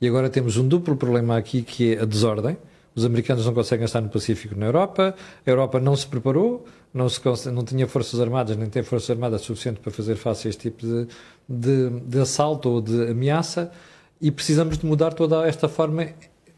[0.02, 2.58] e agora temos um duplo problema aqui, que é a desordem.
[2.96, 7.08] Os americanos não conseguem estar no Pacífico na Europa, a Europa não se preparou, não,
[7.08, 7.22] se,
[7.52, 10.86] não tinha forças armadas, nem tem forças armadas suficientes para fazer face a este tipo
[10.86, 11.08] de,
[11.48, 13.72] de, de assalto ou de ameaça,
[14.20, 16.08] e precisamos de mudar toda esta forma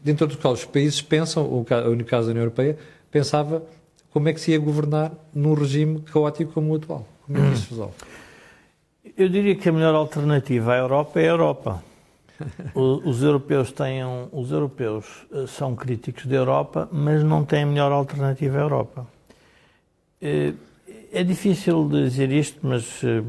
[0.02, 1.64] dentro do qual os países pensam, ou
[1.96, 2.76] no caso da União Europeia,
[3.10, 3.62] pensava
[4.10, 7.06] como é que se ia governar num regime caótico como o atual.
[7.26, 7.94] Como é que isso resolve?
[9.04, 11.82] Eu diria que a melhor alternativa à Europa é a Europa.
[12.74, 17.66] Os europeus têm um, os europeus eh, são críticos da Europa, mas não têm a
[17.66, 19.06] melhor alternativa à Europa.
[20.20, 20.54] Eh,
[21.12, 23.22] é difícil dizer isto, mas eh,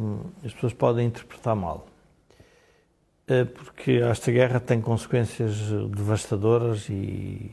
[0.45, 1.87] as pessoas podem interpretar mal.
[3.55, 5.55] Porque esta guerra tem consequências
[5.95, 7.51] devastadoras e,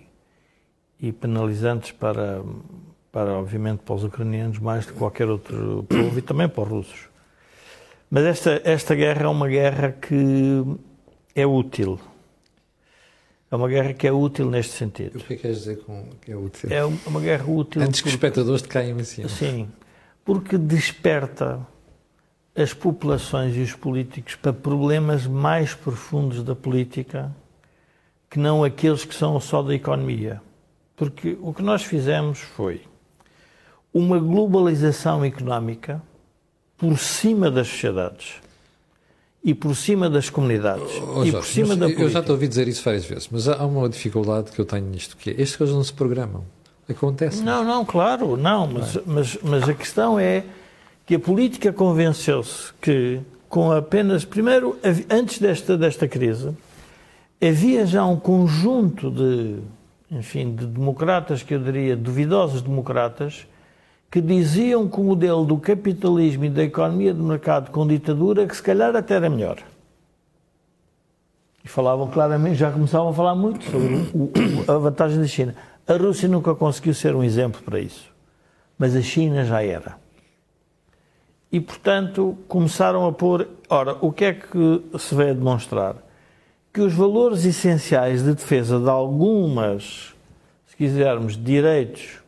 [1.00, 2.42] e penalizantes para,
[3.12, 6.68] para, obviamente, para os ucranianos mais do que qualquer outro povo e também para os
[6.68, 7.09] russos.
[8.10, 10.64] Mas esta, esta guerra é uma guerra que
[11.32, 12.00] é útil.
[13.48, 15.20] É uma guerra que é útil neste sentido.
[15.20, 16.68] O que é que queres dizer com que é útil?
[16.72, 17.82] É uma guerra útil.
[17.82, 19.28] Antes que os espectadores te caiam em cima.
[19.28, 19.68] Sim,
[20.24, 21.64] porque desperta
[22.54, 27.34] as populações e os políticos para problemas mais profundos da política
[28.28, 30.42] que não aqueles que são só da economia.
[30.96, 32.82] Porque o que nós fizemos foi
[33.94, 36.02] uma globalização económica
[36.80, 38.36] por cima das sociedades
[39.44, 42.02] e por cima das comunidades oh, e Jorge, por cima da política.
[42.02, 44.86] Eu já te ouvi dizer isso várias vezes, mas há uma dificuldade que eu tenho
[44.86, 46.44] nisto, que é, estas coisas não se programam,
[46.88, 47.44] acontecem.
[47.44, 50.42] Não, não, claro, não, mas, mas, mas a questão é
[51.04, 54.78] que a política convenceu-se que com apenas, primeiro,
[55.10, 56.56] antes desta, desta crise,
[57.42, 59.56] havia já um conjunto de,
[60.10, 63.46] enfim, de democratas, que eu diria duvidosos democratas,
[64.10, 68.56] que diziam que o modelo do capitalismo e da economia de mercado com ditadura que
[68.56, 69.58] se calhar até era melhor.
[71.64, 74.32] E falavam claramente, já começavam a falar muito sobre o,
[74.66, 75.54] a vantagem da China.
[75.86, 78.10] A Rússia nunca conseguiu ser um exemplo para isso,
[78.76, 79.96] mas a China já era.
[81.52, 83.48] E, portanto, começaram a pôr.
[83.68, 85.96] Ora, o que é que se vê a demonstrar?
[86.72, 90.14] Que os valores essenciais de defesa de algumas,
[90.66, 92.20] se quisermos, direitos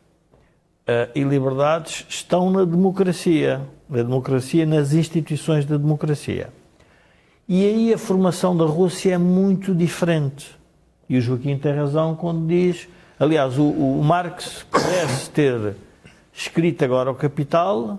[1.14, 6.50] e liberdades estão na democracia, na democracia, nas instituições da democracia.
[7.48, 10.56] E aí a formação da Rússia é muito diferente.
[11.08, 15.76] E o Joaquim tem razão quando diz, aliás, o, o Marx parece ter
[16.32, 17.98] escrito agora o Capital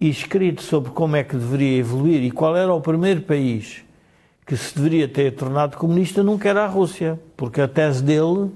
[0.00, 3.84] e escrito sobre como é que deveria evoluir e qual era o primeiro país
[4.46, 8.50] que se deveria ter tornado comunista, nunca era a Rússia, porque a tese dele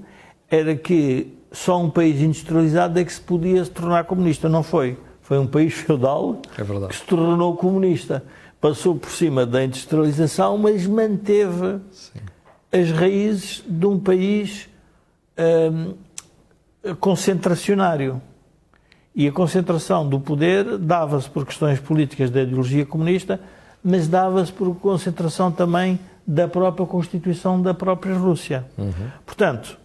[0.49, 4.49] era que só um país industrializado é que se podia se tornar comunista.
[4.49, 4.97] Não foi.
[5.21, 8.23] Foi um país feudal é que se tornou comunista.
[8.61, 12.19] Passou por cima da industrialização, mas manteve Sim.
[12.71, 14.69] as raízes de um país
[15.37, 15.93] hum,
[16.99, 18.21] concentracionário.
[19.13, 23.39] E a concentração do poder dava-se por questões políticas da ideologia comunista,
[23.83, 28.65] mas dava-se por concentração também da própria Constituição da própria Rússia.
[28.77, 28.91] Uhum.
[29.25, 29.77] Portanto,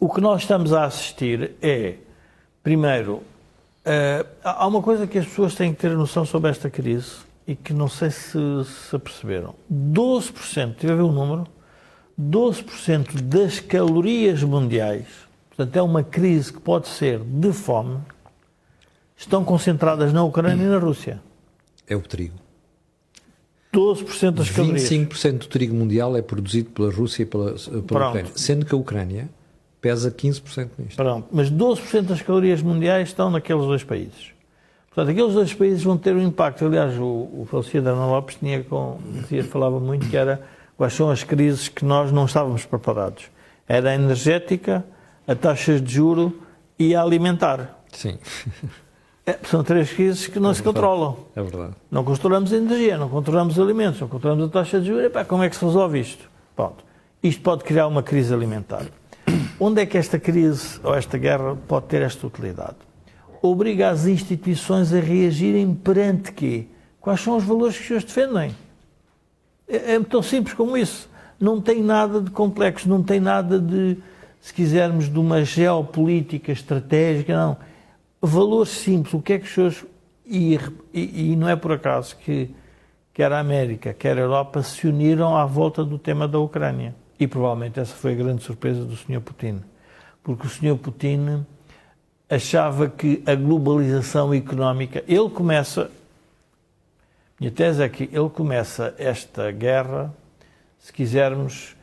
[0.00, 1.94] o que nós estamos a assistir é,
[2.62, 7.16] primeiro, uh, há uma coisa que as pessoas têm que ter noção sobre esta crise
[7.46, 9.54] e que não sei se se aperceberam.
[9.72, 11.46] 12%, tive a ver o número,
[12.20, 15.06] 12% das calorias mundiais,
[15.48, 17.98] portanto é uma crise que pode ser de fome,
[19.16, 21.20] estão concentradas na Ucrânia e na Rússia.
[21.88, 22.36] É o trigo.
[23.72, 24.88] 12% das calorias.
[24.88, 27.54] 25% do trigo mundial é produzido pela Rússia e pela,
[27.86, 29.28] pela Ucrânia, sendo que a Ucrânia
[29.80, 30.96] pesa 15% nisto.
[30.96, 34.32] Pronto, mas 12% das calorias mundiais estão naqueles dois países.
[34.88, 36.64] Portanto, aqueles dois países vão ter um impacto.
[36.64, 40.42] Aliás, o, o falecido Ana Lopes tinha com, dizia, falava muito que era
[40.76, 43.30] quais são as crises que nós não estávamos preparados.
[43.68, 44.84] Era a energética,
[45.26, 46.40] a taxas de juro
[46.78, 47.78] e a alimentar.
[47.92, 48.18] Sim.
[49.24, 51.18] É, são três crises que não é se controlam.
[51.36, 51.74] É verdade.
[51.90, 55.04] Não controlamos a energia, não controlamos os alimentos, não controlamos a taxa de juros.
[55.04, 56.30] Epá, como é que se resolve isto?
[56.56, 56.82] Pronto.
[57.22, 58.86] Isto pode criar uma crise alimentar.
[59.60, 62.76] Onde é que esta crise ou esta guerra pode ter esta utilidade?
[63.42, 66.66] Obriga as instituições a reagirem perante quê?
[67.00, 68.54] Quais são os valores que os defendem?
[69.68, 71.08] É, é tão simples como isso.
[71.40, 73.96] Não tem nada de complexo, não tem nada de,
[74.40, 77.56] se quisermos, de uma geopolítica estratégica, não.
[78.22, 79.12] Valores simples.
[79.14, 79.84] O que é que os seus.
[80.24, 80.58] E,
[80.92, 82.50] e, e não é por acaso que
[83.12, 86.94] quer a América, quer a Europa se uniram à volta do tema da Ucrânia.
[87.18, 89.20] E provavelmente essa foi a grande surpresa do Sr.
[89.20, 89.60] Putin.
[90.22, 90.76] Porque o Sr.
[90.76, 91.44] Putin
[92.28, 95.02] achava que a globalização económica.
[95.08, 95.90] Ele começa.
[97.40, 100.12] Minha tese é que ele começa esta guerra,
[100.78, 101.76] se quisermos,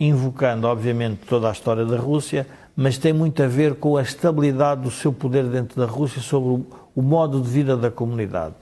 [0.00, 4.82] invocando, obviamente, toda a história da Rússia, mas tem muito a ver com a estabilidade
[4.82, 8.54] do seu poder dentro da Rússia sobre o, modo de vida da comunidade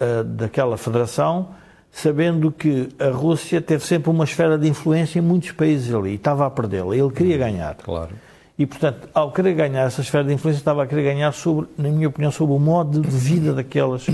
[0.00, 1.48] uh, daquela federação
[1.92, 6.14] sabendo que a Rússia teve sempre uma esfera de influência em muitos países ali e
[6.14, 6.96] estava a perdê-la.
[6.96, 7.74] Ele queria ganhar.
[7.76, 8.10] Claro.
[8.58, 11.90] E, portanto, ao querer ganhar essa esfera de influência, estava a querer ganhar, sobre, na
[11.90, 14.06] minha opinião, sobre o modo de vida daqueles,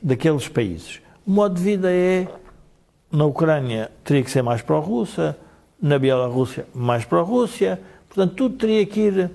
[0.00, 1.00] daqueles países.
[1.26, 2.28] O modo de vida é,
[3.10, 5.36] na Ucrânia, teria que ser mais pró-russa,
[5.80, 7.80] na Bielorrússia, mais pró-Rússia.
[8.08, 9.30] Portanto, tudo teria que ir.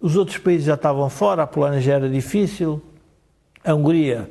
[0.00, 2.82] Os outros países já estavam fora, a Polónia já era difícil,
[3.64, 4.28] a Hungria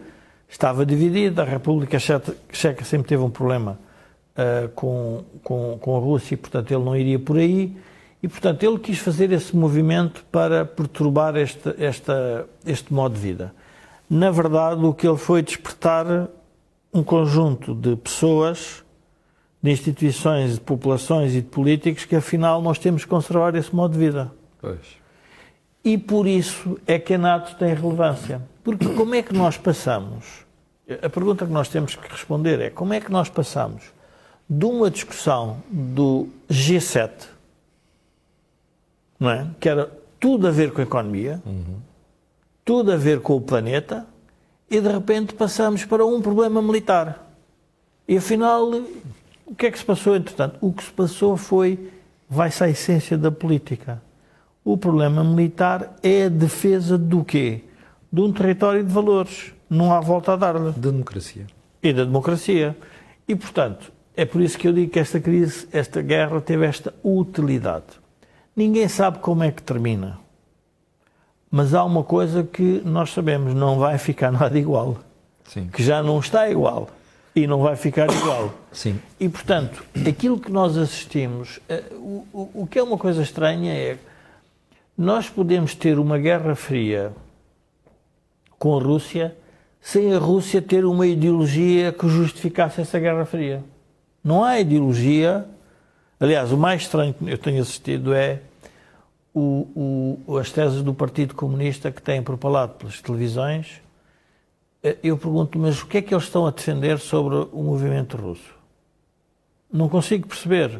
[0.53, 3.79] estava dividida, a República Checa sempre teve um problema
[4.37, 7.75] uh, com, com, com a Rússia e, portanto, ele não iria por aí.
[8.21, 13.53] E, portanto, ele quis fazer esse movimento para perturbar este, esta, este modo de vida.
[14.07, 16.29] Na verdade, o que ele foi despertar
[16.93, 18.83] um conjunto de pessoas,
[19.61, 23.93] de instituições, de populações e de políticos que, afinal, nós temos que conservar esse modo
[23.93, 24.31] de vida.
[24.61, 25.01] Pois.
[25.83, 28.39] E por isso é que a NATO tem relevância.
[28.63, 30.42] Porque como é que nós passamos
[31.01, 33.83] a pergunta que nós temos que responder é como é que nós passamos
[34.49, 37.09] de uma discussão do G7,
[39.19, 39.47] não é?
[39.59, 41.77] que era tudo a ver com a economia, uhum.
[42.65, 44.05] tudo a ver com o planeta,
[44.69, 47.31] e de repente passamos para um problema militar.
[48.07, 48.69] E afinal,
[49.45, 50.57] o que é que se passou entretanto?
[50.59, 51.91] O que se passou foi,
[52.29, 54.01] vai-se à essência da política.
[54.65, 57.63] O problema militar é a defesa do quê?
[58.11, 60.71] De um território de valores não há volta a dar-lhe.
[60.71, 61.45] Da democracia.
[61.81, 62.75] E da democracia.
[63.27, 66.93] E, portanto, é por isso que eu digo que esta crise, esta guerra teve esta
[67.03, 67.85] utilidade.
[68.55, 70.19] Ninguém sabe como é que termina.
[71.49, 74.97] Mas há uma coisa que nós sabemos, não vai ficar nada igual.
[75.45, 75.67] Sim.
[75.67, 76.89] Que já não está igual.
[77.35, 78.53] E não vai ficar igual.
[78.71, 78.99] Sim.
[79.19, 83.73] E, portanto, aquilo que nós assistimos, eh, o, o, o que é uma coisa estranha
[83.73, 83.97] é
[84.95, 87.11] nós podemos ter uma guerra fria
[88.59, 89.35] com a Rússia
[89.83, 93.61] sem a Rússia ter uma ideologia que justificasse essa Guerra Fria.
[94.23, 95.45] Não há ideologia.
[96.17, 98.39] Aliás, o mais estranho que eu tenho assistido é
[99.33, 103.81] o, o, as teses do Partido Comunista que têm propalado pelas televisões.
[104.81, 108.15] Eh, eu pergunto, mas o que é que eles estão a defender sobre o movimento
[108.15, 108.55] russo?
[109.71, 110.79] Não consigo perceber.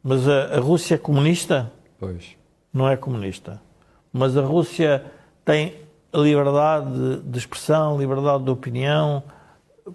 [0.00, 1.72] Mas a, a Rússia é comunista?
[1.98, 2.36] Pois.
[2.72, 3.60] Não é comunista.
[4.12, 5.04] Mas a Rússia
[5.44, 9.22] tem liberdade de expressão, liberdade de opinião.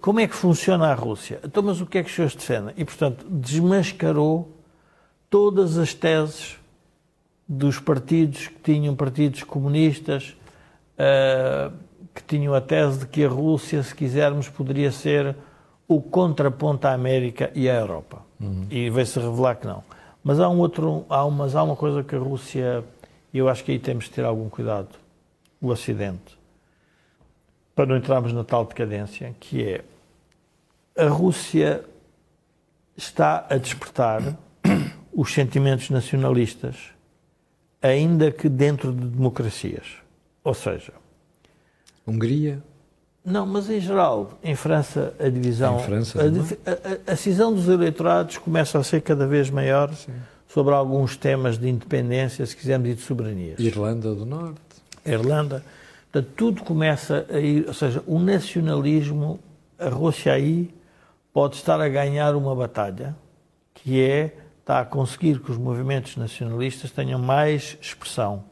[0.00, 1.40] Como é que funciona a Rússia?
[1.44, 2.74] Então, mas o que é que os senhores defendem?
[2.76, 4.50] E, portanto, desmascarou
[5.28, 6.58] todas as teses
[7.46, 10.36] dos partidos que tinham partidos comunistas,
[10.98, 11.72] uh,
[12.14, 15.36] que tinham a tese de que a Rússia, se quisermos, poderia ser
[15.86, 18.22] o contraponto à América e à Europa.
[18.40, 18.66] Uhum.
[18.70, 19.82] E vai-se revelar que não.
[20.22, 22.82] Mas há, um outro, há, uma, há uma coisa que a Rússia,
[23.32, 24.88] eu acho que aí temos de ter algum cuidado
[25.68, 26.38] o Ocidente,
[27.74, 29.84] para não entrarmos na tal decadência, que é
[30.96, 31.84] a Rússia
[32.96, 34.36] está a despertar
[35.12, 36.76] os sentimentos nacionalistas,
[37.82, 39.86] ainda que dentro de democracias.
[40.44, 40.92] Ou seja,
[42.06, 42.62] Hungria.
[43.24, 45.80] Não, mas em geral, em França, a divisão.
[45.80, 49.92] Em França, a, a, a, a, cisão dos eleitorados começa a ser cada vez maior
[49.94, 50.12] Sim.
[50.46, 53.58] sobre alguns temas de independência, se quisermos, e de soberanias.
[53.58, 54.60] Irlanda do Norte.
[55.04, 55.64] Irlanda.
[56.10, 59.40] Portanto, tudo começa a ir, ou seja, o nacionalismo,
[59.78, 60.72] a Rússia aí
[61.32, 63.16] pode estar a ganhar uma batalha
[63.74, 68.44] que é está a conseguir que os movimentos nacionalistas tenham mais expressão,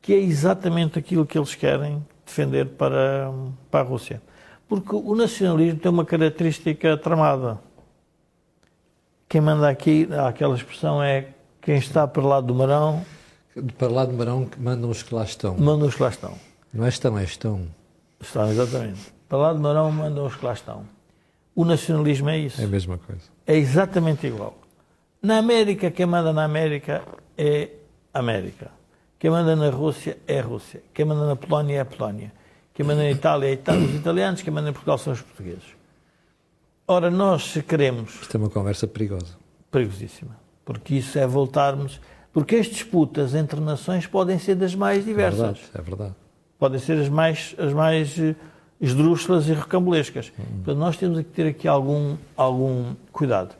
[0.00, 3.32] que é exatamente aquilo que eles querem defender para,
[3.68, 4.22] para a Rússia.
[4.68, 7.58] Porque o nacionalismo tem uma característica tramada.
[9.28, 11.30] Quem manda aqui, aquela expressão é
[11.60, 13.04] quem está para lá do Marão.
[13.78, 15.56] Para lá do Marão mandam os que lá estão.
[15.56, 16.34] Mandam os que lá estão.
[16.72, 17.66] Não é estão, é estão.
[18.20, 19.12] Estão, exatamente.
[19.28, 20.84] Para lá do Marão mandam os que lá estão.
[21.54, 22.60] O nacionalismo é isso.
[22.60, 23.22] É a mesma coisa.
[23.46, 24.56] É exatamente igual.
[25.22, 27.02] Na América, quem manda na América
[27.36, 27.70] é
[28.14, 28.70] América.
[29.18, 30.82] Quem manda na Rússia é Rússia.
[30.94, 32.32] Quem manda na Polónia é a Polónia.
[32.72, 34.42] Quem manda na Itália é Itália, os italianos.
[34.42, 35.76] Quem manda em Portugal são os portugueses.
[36.88, 38.14] Ora, nós se queremos.
[38.22, 39.36] Isto é uma conversa perigosa.
[39.70, 40.36] Perigosíssima.
[40.64, 42.00] Porque isso é voltarmos.
[42.32, 45.40] Porque as disputas entre nações podem ser das mais diversas.
[45.40, 45.70] É verdade.
[45.74, 46.14] É verdade.
[46.58, 48.34] Podem ser as mais, as mais eh,
[48.80, 50.32] esdrúxulas e recambulescas.
[50.38, 50.44] Hum.
[50.64, 53.54] Portanto, nós temos que ter aqui algum, algum cuidado.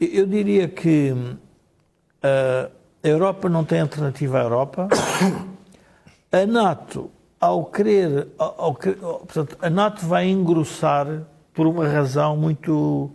[0.00, 2.70] Eu diria que uh,
[3.02, 4.88] a Europa não tem alternativa à Europa.
[6.32, 7.08] A NATO,
[7.40, 11.22] ao querer, ao, ao, portanto, a NATO vai engrossar
[11.54, 13.10] por uma razão muito,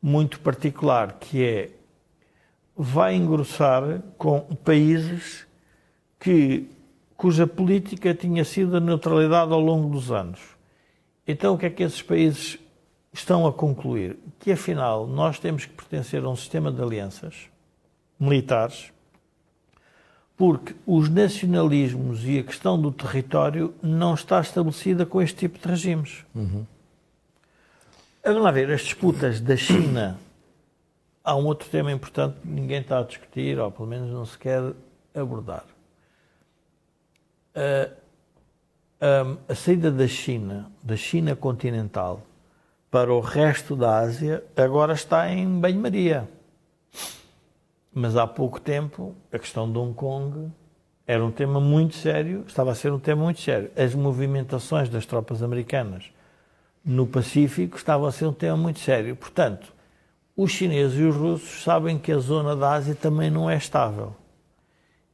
[0.00, 1.70] muito particular, que é
[2.76, 5.46] vai engrossar com países
[6.20, 6.68] que,
[7.16, 10.40] cuja política tinha sido a neutralidade ao longo dos anos.
[11.26, 12.58] Então, o que é que esses países
[13.12, 14.18] estão a concluir?
[14.38, 17.48] Que, afinal, nós temos que pertencer a um sistema de alianças
[18.20, 18.92] militares
[20.36, 25.66] porque os nacionalismos e a questão do território não está estabelecida com este tipo de
[25.66, 26.24] regimes.
[26.34, 26.66] Uhum.
[28.22, 30.18] Vamos lá ver, as disputas da China.
[31.26, 34.38] Há um outro tema importante que ninguém está a discutir, ou pelo menos não se
[34.38, 34.62] quer
[35.12, 35.64] abordar.
[37.52, 37.90] A,
[39.48, 42.22] a, saída da China, da China continental,
[42.92, 46.28] para o resto da Ásia, agora está em banho-maria.
[47.92, 50.48] Mas há pouco tempo, a questão de Hong Kong
[51.08, 53.68] era um tema muito sério, estava a ser um tema muito sério.
[53.76, 56.04] As movimentações das tropas americanas
[56.84, 59.16] no Pacífico estavam a ser um tema muito sério.
[59.16, 59.74] Portanto,
[60.36, 64.14] os chineses e os russos sabem que a zona da Ásia também não é estável.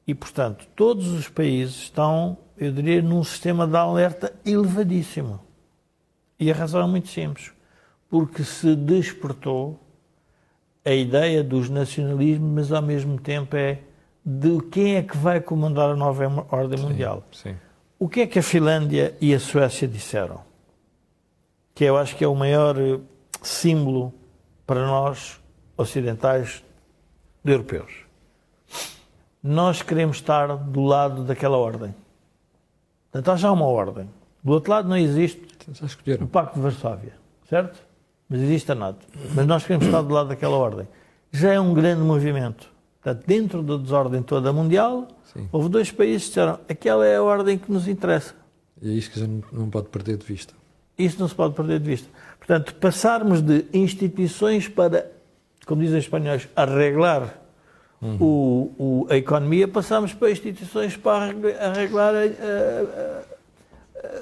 [0.07, 5.41] E, portanto, todos os países estão, eu diria, num sistema de alerta elevadíssimo.
[6.41, 7.53] E a razão é muito simples.
[8.11, 9.79] Porque se despertou
[10.85, 13.79] a ideia dos nacionalismos, mas ao mesmo tempo é
[14.27, 17.23] de quem é que vai comandar a nova ordem mundial.
[17.31, 17.57] Sim, sim.
[17.99, 20.41] O que é que a Finlândia e a Suécia disseram?
[21.73, 22.99] Que eu acho que é o maior eh,
[23.41, 24.13] símbolo
[24.73, 25.39] para nós
[25.77, 26.65] ocidentais
[27.45, 27.93] europeus.
[29.43, 31.95] Nós queremos estar do lado daquela ordem.
[33.11, 34.09] Portanto, há já uma ordem.
[34.43, 35.47] Do outro lado não existe
[36.23, 37.13] o Pacto de Varsóvia,
[37.51, 37.79] certo?
[38.31, 39.07] mas existe a NATO.
[39.35, 40.89] Mas nós queremos estar do lado daquela ordem.
[41.31, 42.73] Já é um grande movimento.
[43.03, 45.51] Portanto, dentro da desordem toda mundial, Sim.
[45.53, 48.35] houve dois países que disseram aquela é a ordem que nos interessa.
[48.81, 50.55] E é isso que gente não pode perder de vista.
[50.97, 52.09] Isso não se pode perder de vista.
[52.45, 55.07] Portanto, passarmos de instituições para,
[55.65, 57.39] como dizem os espanhóis, arreglar
[58.01, 58.17] uhum.
[58.21, 63.23] o, o, a economia, passamos para instituições para arreglar a, a,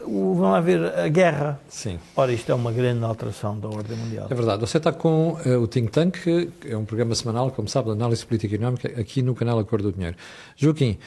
[0.04, 1.58] o, vão haver a guerra.
[1.66, 1.98] Sim.
[2.14, 4.26] Ora, isto é uma grande alteração da ordem mundial.
[4.28, 4.60] É verdade.
[4.60, 7.92] Você está com uh, o Think Tank, que é um programa semanal, como sabe, de
[7.92, 10.16] análise política e económica, aqui no canal Acordo do Dinheiro.
[10.56, 10.98] Joaquim,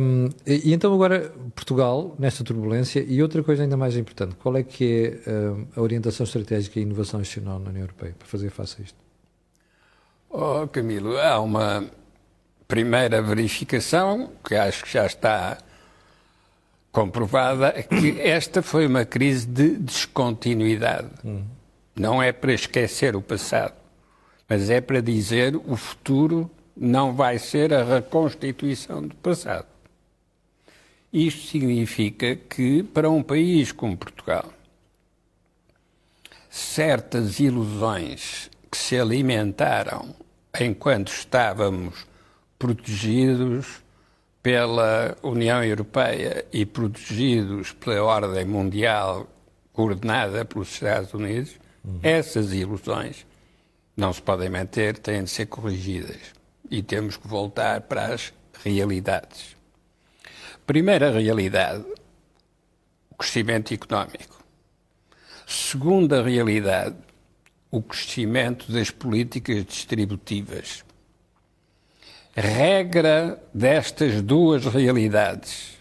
[0.00, 4.56] um, e, e, então agora Portugal, nesta turbulência, e outra coisa ainda mais importante, qual
[4.56, 8.50] é que é uh, a orientação estratégica e inovação institucional na União Europeia para fazer
[8.50, 8.98] face a isto?
[10.30, 11.84] Oh, Camilo, há uma
[12.66, 15.58] primeira verificação que acho que já está
[16.90, 21.08] comprovada que esta foi uma crise de descontinuidade.
[21.24, 21.44] Hum.
[21.94, 23.74] Não é para esquecer o passado,
[24.48, 29.66] mas é para dizer o futuro não vai ser a reconstituição do passado.
[31.12, 34.52] Isto significa que, para um país como Portugal,
[36.48, 40.14] certas ilusões que se alimentaram
[40.60, 42.06] enquanto estávamos
[42.58, 43.82] protegidos
[44.42, 49.26] pela União Europeia e protegidos pela ordem mundial
[49.72, 52.00] coordenada pelos Estados Unidos, uhum.
[52.02, 53.26] essas ilusões
[53.96, 56.37] não se podem manter, têm de ser corrigidas.
[56.70, 59.56] E temos que voltar para as realidades.
[60.66, 61.84] Primeira realidade,
[63.10, 64.44] o crescimento económico.
[65.46, 66.96] Segunda realidade,
[67.70, 70.84] o crescimento das políticas distributivas
[72.34, 75.78] regra destas duas realidades.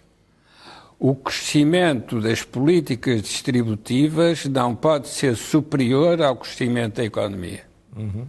[1.00, 7.64] o crescimento das políticas distributivas não pode ser superior ao crescimento da economia.
[7.96, 8.28] Uhum.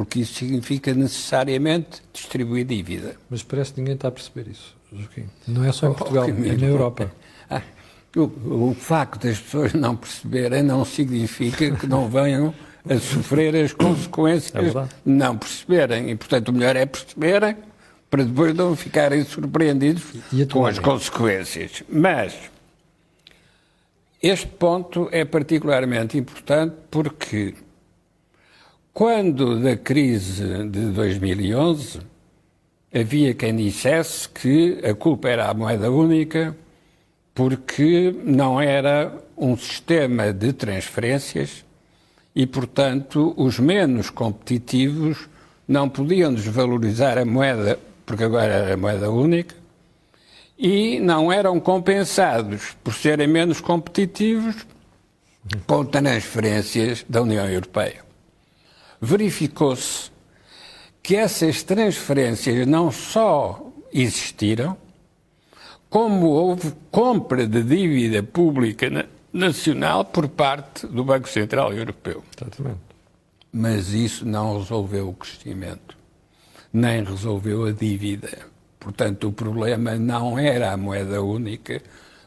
[0.00, 3.16] Porque isso significa necessariamente distribuir dívida.
[3.28, 5.26] Mas parece que ninguém está a perceber isso, Joaquim.
[5.46, 7.12] Não é só em Portugal, oh, é na Europa.
[7.50, 7.60] Ah,
[8.16, 12.54] o, o facto das pessoas não perceberem não significa que não venham
[12.88, 16.08] a sofrer as consequências é não perceberem.
[16.08, 17.56] E, portanto, o melhor é perceberem
[18.08, 20.02] para depois não ficarem surpreendidos
[20.50, 21.82] com as consequências.
[21.86, 22.34] Mas
[24.22, 27.54] este ponto é particularmente importante porque
[28.92, 32.00] quando da crise de 2011
[32.92, 36.56] havia quem dissesse que a culpa era a moeda única
[37.34, 41.64] porque não era um sistema de transferências
[42.34, 45.28] e, portanto, os menos competitivos
[45.66, 49.54] não podiam desvalorizar a moeda, porque agora era a moeda única,
[50.58, 54.66] e não eram compensados por serem menos competitivos
[55.66, 58.09] com transferências da União Europeia.
[59.00, 60.10] Verificou-se
[61.02, 64.76] que essas transferências não só existiram,
[65.88, 72.22] como houve compra de dívida pública nacional por parte do Banco Central Europeu.
[72.36, 72.78] Exatamente.
[73.52, 75.96] Mas isso não resolveu o crescimento,
[76.72, 78.30] nem resolveu a dívida.
[78.78, 81.82] Portanto, o problema não era a moeda única,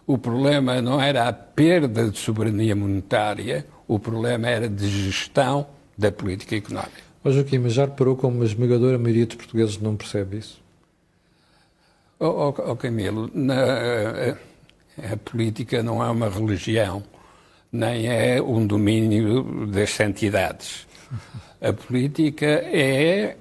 [0.06, 5.66] o problema não era a perda de soberania monetária, o problema era de gestão
[5.98, 7.02] da política económica.
[7.24, 10.62] Ó Joaquim, mas já reparou como a esmagadora maioria dos portugueses não percebe isso?
[12.20, 17.04] Oh, oh, oh Camilo, na, a, a, política não é uma religião,
[17.72, 20.88] nem é um domínio das santidades.
[21.62, 23.38] A política é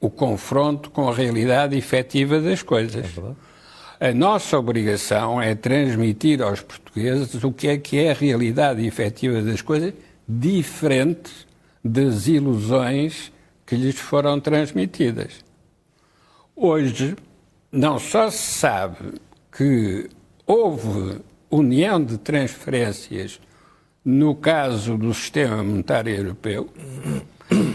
[0.00, 3.06] o confronto com a realidade efetiva das coisas.
[4.00, 8.84] É a nossa obrigação é transmitir aos portugueses o que é que é a realidade
[8.84, 9.94] efetiva das coisas,
[10.28, 11.43] diferente
[11.84, 13.30] das ilusões
[13.66, 15.44] que lhes foram transmitidas.
[16.56, 17.16] Hoje,
[17.70, 19.14] não só se sabe
[19.52, 20.08] que
[20.46, 21.20] houve
[21.50, 23.40] união de transferências
[24.04, 26.68] no caso do sistema monetário europeu,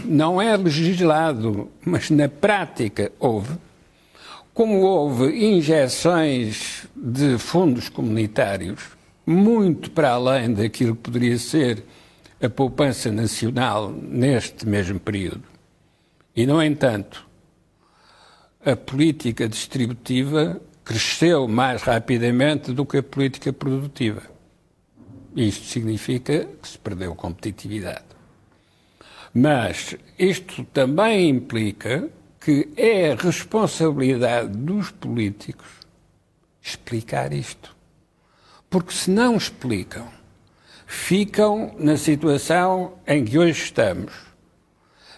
[0.04, 3.54] não é legislado, mas na prática houve,
[4.54, 8.80] como houve injeções de fundos comunitários
[9.26, 11.84] muito para além daquilo que poderia ser
[12.42, 15.42] a poupança nacional neste mesmo período.
[16.34, 17.26] E, no entanto,
[18.64, 24.22] a política distributiva cresceu mais rapidamente do que a política produtiva.
[25.36, 28.04] Isto significa que se perdeu competitividade.
[29.32, 32.08] Mas isto também implica
[32.40, 35.68] que é responsabilidade dos políticos
[36.62, 37.76] explicar isto.
[38.68, 40.08] Porque se não explicam,
[40.90, 44.12] ficam na situação em que hoje estamos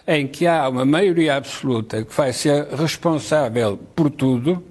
[0.07, 4.63] em que há uma maioria absoluta que vai ser responsável por tudo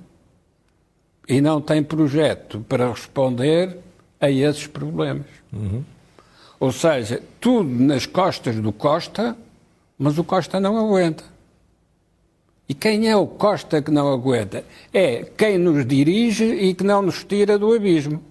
[1.29, 3.79] e não tem projeto para responder
[4.21, 5.27] a esses problemas.
[5.53, 5.83] Uhum.
[6.61, 9.37] Ou seja, tudo nas costas do Costa,
[9.99, 11.25] mas o Costa não aguenta.
[12.69, 14.65] E quem é o Costa que não aguenta?
[14.93, 18.23] É quem nos dirige e que não nos tira do abismo.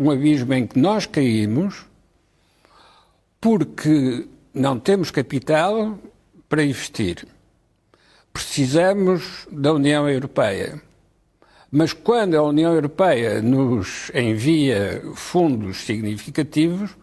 [0.00, 1.84] Um abismo em que nós caímos
[3.40, 5.98] porque não temos capital
[6.48, 7.26] para investir.
[8.32, 10.80] Precisamos da União Europeia.
[11.68, 16.96] Mas quando a União Europeia nos envia fundos significativos,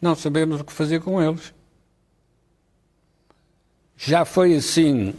[0.00, 1.52] não sabemos o que fazer com eles.
[3.94, 5.14] Já foi assim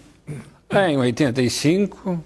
[0.72, 2.24] em 85,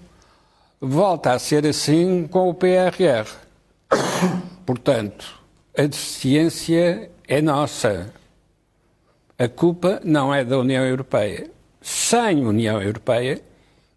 [0.80, 3.28] volta a ser assim com o PRR.
[4.66, 5.40] Portanto,
[5.78, 8.12] a deficiência é nossa.
[9.38, 11.48] A culpa não é da União Europeia.
[11.80, 13.40] Sem União Europeia,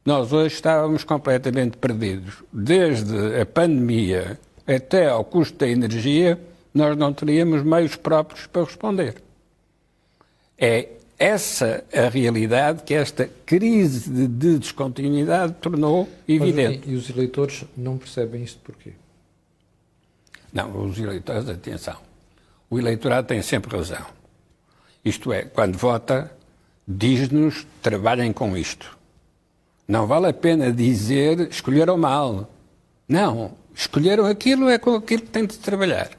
[0.05, 2.43] nós hoje estávamos completamente perdidos.
[2.53, 6.39] Desde a pandemia até ao custo da energia,
[6.71, 9.15] nós não teríamos meios próprios para responder.
[10.55, 16.81] É essa a realidade que esta crise de descontinuidade tornou evidente.
[16.85, 18.93] Mas, e os eleitores não percebem isto porquê?
[20.53, 21.97] Não, os eleitores, atenção.
[22.69, 24.05] O eleitorado tem sempre razão.
[25.03, 26.31] Isto é, quando vota,
[26.87, 28.97] diz-nos trabalhem com isto.
[29.87, 32.49] Não vale a pena dizer escolheram mal.
[33.07, 36.11] Não, escolheram aquilo, é com aquilo que tem de trabalhar.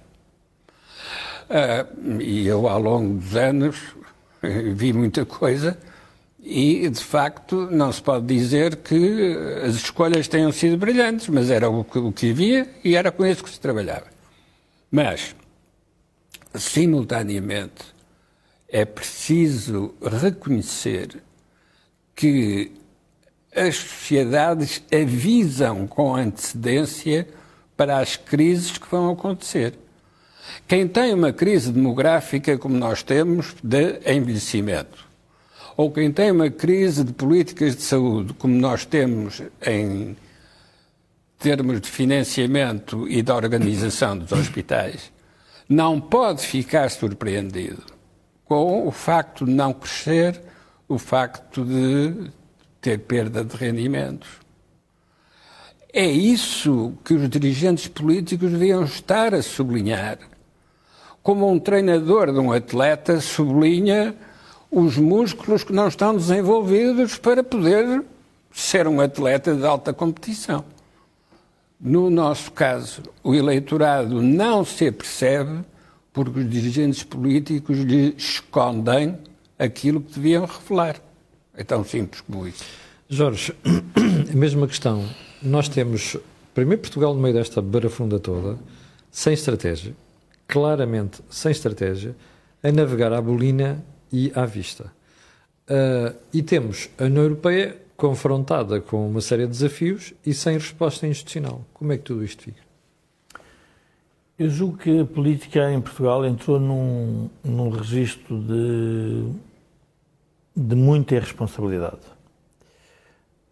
[1.49, 3.77] Uh, e eu, ao longo dos anos,
[4.75, 5.77] vi muita coisa
[6.43, 11.69] E, de facto, não se pode dizer que as escolhas tenham sido brilhantes, mas era
[11.69, 14.20] o que, o que havia e era com isso que se trabalhava.
[14.91, 15.37] Mas,
[16.55, 17.85] simultaneamente,
[18.69, 21.23] é preciso reconhecer
[22.15, 22.73] que
[23.55, 27.27] as sociedades avisam com antecedência
[27.77, 29.75] para as crises que vão acontecer.
[30.67, 35.07] Quem tem uma crise demográfica como nós temos de envelhecimento,
[35.77, 40.17] ou quem tem uma crise de políticas de saúde como nós temos em
[41.41, 45.11] termos de financiamento e de organização dos hospitais,
[45.67, 47.83] não pode ficar surpreendido
[48.45, 50.41] com o facto de não crescer,
[50.87, 52.31] o facto de
[52.81, 54.29] ter perda de rendimentos.
[55.93, 60.19] É isso que os dirigentes políticos deviam estar a sublinhar.
[61.23, 64.15] Como um treinador de um atleta sublinha
[64.71, 68.05] os músculos que não estão desenvolvidos para poder
[68.53, 70.65] ser um atleta de alta competição.
[71.81, 75.65] No nosso caso, o eleitorado não se apercebe
[76.13, 79.17] porque os dirigentes políticos lhe escondem
[79.59, 81.01] aquilo que deviam revelar.
[81.55, 82.65] É tão simples como isso.
[83.09, 83.55] Jorge,
[84.31, 85.09] a mesma questão.
[85.43, 86.19] Nós temos,
[86.53, 88.59] primeiro, Portugal no meio desta barafunda toda,
[89.11, 89.95] sem estratégia,
[90.47, 92.15] claramente sem estratégia,
[92.63, 94.93] a navegar à bolina e à vista.
[95.69, 101.07] Uh, e temos a União Europeia confrontada com uma série de desafios e sem resposta
[101.07, 101.61] institucional.
[101.75, 102.63] Como é que tudo isto fica?
[104.39, 109.27] Eu julgo que a política em Portugal entrou num, num registro de,
[110.57, 112.01] de muita irresponsabilidade.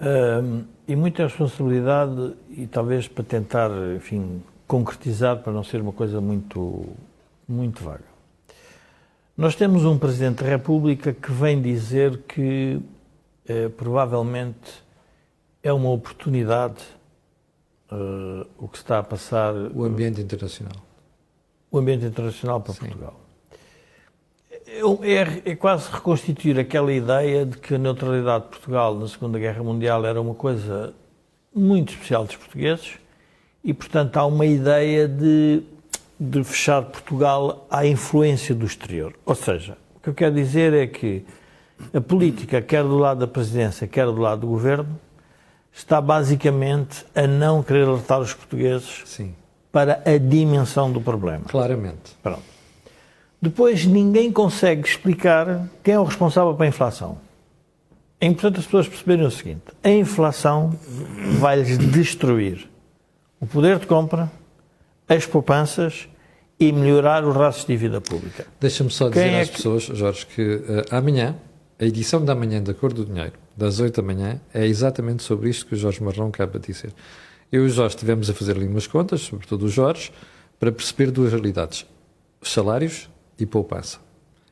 [0.00, 6.22] Um, e muita responsabilidade, e talvez para tentar, enfim, concretizar, para não ser uma coisa
[6.22, 6.86] muito,
[7.46, 8.08] muito vaga.
[9.36, 12.80] Nós temos um Presidente da República que vem dizer que
[13.48, 14.84] eh, provavelmente
[15.62, 16.82] é uma oportunidade
[17.90, 19.54] uh, o que está a passar.
[19.74, 20.76] O ambiente internacional.
[21.70, 22.80] O ambiente internacional para Sim.
[22.80, 23.20] Portugal.
[25.02, 29.62] É, é, quase reconstituir aquela ideia de que a neutralidade de Portugal na Segunda Guerra
[29.62, 30.94] Mundial era uma coisa
[31.54, 32.98] muito especial dos portugueses
[33.64, 35.62] e, portanto, há uma ideia de,
[36.20, 39.14] de fechar Portugal à influência do exterior.
[39.24, 41.24] Ou seja, o que eu quero dizer é que
[41.92, 44.98] a política, quer do lado da presidência, quer do lado do governo,
[45.72, 49.34] está basicamente a não querer alertar os portugueses Sim.
[49.70, 51.44] para a dimensão do problema.
[51.48, 52.16] Claramente.
[52.22, 52.42] Pronto.
[53.40, 57.18] Depois, ninguém consegue explicar quem é o responsável pela inflação.
[58.20, 60.74] É importante as pessoas perceberem o seguinte: a inflação
[61.38, 62.68] vai-lhes destruir
[63.40, 64.30] o poder de compra,
[65.08, 66.08] as poupanças
[66.58, 68.46] e melhorar os rastros de dívida pública.
[68.60, 69.56] Deixa-me só dizer é às que...
[69.56, 71.36] pessoas, Jorge, que uh, amanhã,
[71.80, 75.48] a edição da manhã da Cor do Dinheiro, das 8 da manhã, é exatamente sobre
[75.48, 76.92] isto que o Jorge Marrão acaba de dizer.
[77.52, 80.10] Eu e o Jorge estivemos a fazer ali umas contas, sobretudo o Jorge,
[80.58, 81.86] para perceber duas realidades:
[82.40, 83.08] os salários
[83.38, 83.98] e poupança.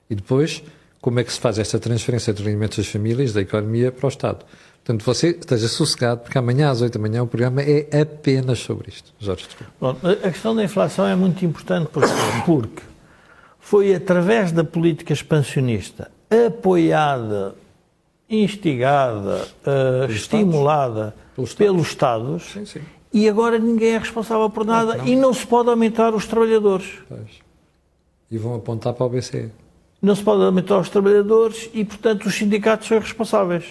[0.09, 0.63] E depois,
[1.01, 4.09] como é que se faz esta transferência de rendimentos das famílias, da economia, para o
[4.09, 4.47] Estado.
[4.85, 8.91] Portanto, você esteja sossegado, porque amanhã às 8 da manhã o programa é apenas sobre
[8.91, 9.13] isto.
[9.19, 9.47] Jorge.
[9.81, 12.09] Bom, a questão da inflação é muito importante porque,
[12.45, 12.83] porque
[13.59, 17.55] foi através da política expansionista apoiada
[18.29, 22.81] instigada, uh, estimulada pelos, pelos Estados, sim, sim.
[23.13, 25.07] e agora ninguém é responsável por nada não.
[25.07, 26.99] e não se pode aumentar os trabalhadores.
[27.09, 27.47] Pois.
[28.31, 29.51] E vão apontar para o BCE.
[30.03, 33.65] Não se pode aumentar os trabalhadores e, portanto, os sindicatos são responsáveis.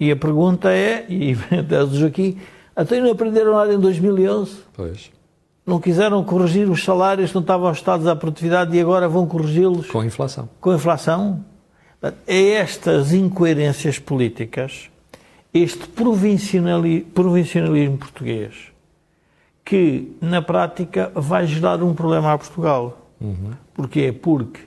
[0.00, 1.34] E a pergunta é, e
[1.90, 2.38] diz aqui,
[2.74, 4.56] até não aprenderam nada em 2011?
[4.72, 5.10] Pois.
[5.66, 9.90] Não quiseram corrigir os salários que não estavam ajustados à produtividade e agora vão corrigi-los?
[9.90, 10.48] Com a inflação.
[10.60, 11.42] Com a inflação?
[12.26, 14.90] É estas incoerências políticas,
[15.54, 18.70] este provincialismo português,
[19.64, 22.98] que na prática vai gerar um problema a Portugal.
[23.18, 23.52] Uhum.
[23.72, 24.12] Porquê?
[24.12, 24.60] Porque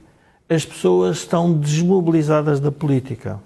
[0.49, 3.39] as pessoas estão desmobilizadas da política.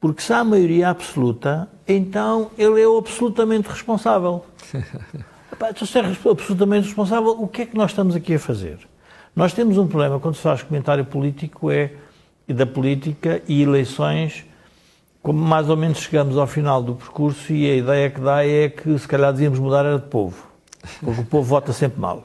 [0.00, 4.44] Porque se há maioria absoluta, então ele é absolutamente responsável.
[5.68, 8.78] Então, se é absolutamente responsável, o que é que nós estamos aqui a fazer?
[9.36, 11.92] Nós temos um problema quando se faz comentário político, é
[12.48, 14.44] da política e eleições,
[15.22, 18.68] como mais ou menos chegamos ao final do percurso e a ideia que dá é
[18.68, 20.46] que se calhar devíamos mudar era de povo,
[21.00, 22.24] porque o povo vota sempre mal.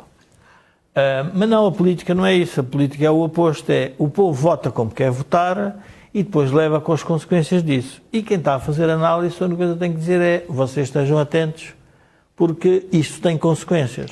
[0.95, 4.09] Uh, mas não, a política não é isso, a política é o oposto, é o
[4.09, 5.77] povo vota como quer votar
[6.13, 8.01] e depois leva com as consequências disso.
[8.13, 10.87] E quem está a fazer análise, a única coisa que tem que dizer é vocês
[10.87, 11.73] estejam atentos,
[12.35, 14.11] porque isto tem consequências.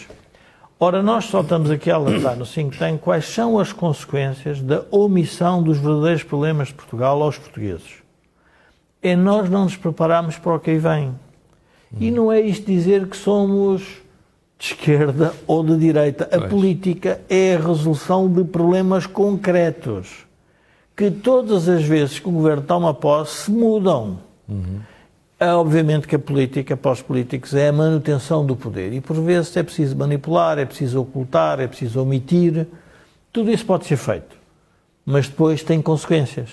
[0.79, 4.83] Ora, nós só estamos aqui a alertar no think tank quais são as consequências da
[4.91, 8.01] omissão dos verdadeiros problemas de Portugal aos portugueses.
[9.01, 11.13] é nós não nos prepararmos para o que aí vem.
[11.99, 13.81] E não é isto dizer que somos
[14.57, 16.23] de esquerda ou de direita.
[16.31, 16.49] A Pois.
[16.49, 20.25] política é a resolução de problemas concretos
[20.95, 24.19] que todas as vezes que o governo toma posse mudam.
[24.49, 24.53] É,
[25.39, 29.55] obviamente que a política para os políticos é a manutenção do poder e por vezes
[29.57, 32.67] é preciso manipular, é preciso ocultar, é preciso omitir.
[33.31, 34.37] Tudo isso pode ser feito,
[35.05, 36.49] mas depois tem consequências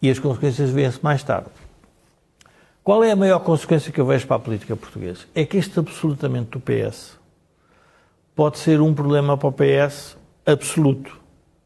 [0.00, 1.48] e as consequências vêm-se mais tarde.
[2.82, 5.20] Qual é a maior consequência que eu vejo para a política portuguesa?
[5.34, 7.16] É que este absolutamente do PS
[8.34, 11.16] pode ser um problema para o PS absoluto.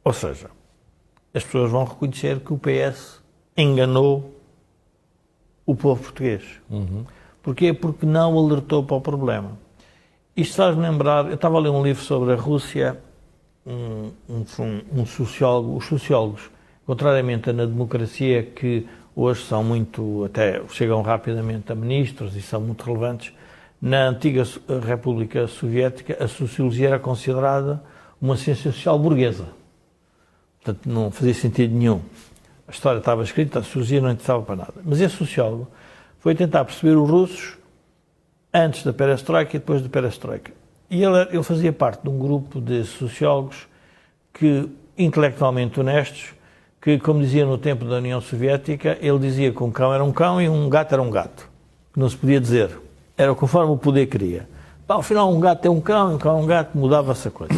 [0.04, 0.50] Ou seja,
[1.32, 3.22] as pessoas vão reconhecer que o PS
[3.56, 4.35] enganou
[5.66, 6.42] o povo português.
[7.42, 7.72] Porquê?
[7.74, 9.58] Porque não alertou para o problema.
[10.36, 12.98] Isto faz-me lembrar, eu estava a ler um livro sobre a Rússia,
[13.66, 14.44] um, um,
[15.00, 16.50] um sociólogo, os sociólogos,
[16.86, 22.60] contrariamente a na democracia, que hoje são muito, até chegam rapidamente a ministros e são
[22.60, 23.32] muito relevantes,
[23.80, 27.82] na antiga So- República Soviética a sociologia era considerada
[28.20, 29.48] uma ciência social burguesa.
[30.62, 32.00] Portanto, não fazia sentido nenhum.
[32.68, 34.74] A história estava escrita, a sociologia não interessava para nada.
[34.84, 35.68] Mas esse sociólogo
[36.18, 37.56] foi tentar perceber os russos
[38.52, 40.52] antes da perestroika e depois da perestroika.
[40.90, 43.68] E ele, ele fazia parte de um grupo de sociólogos
[44.32, 46.34] que, intelectualmente honestos,
[46.80, 50.12] que, como dizia no tempo da União Soviética, ele dizia que um cão era um
[50.12, 51.48] cão e um gato era um gato.
[51.96, 52.70] Não se podia dizer.
[53.16, 54.48] Era conforme o poder queria.
[54.86, 57.30] Pá, Ao final, um gato é um cão um cão é um gato, mudava-se a
[57.30, 57.54] coisa.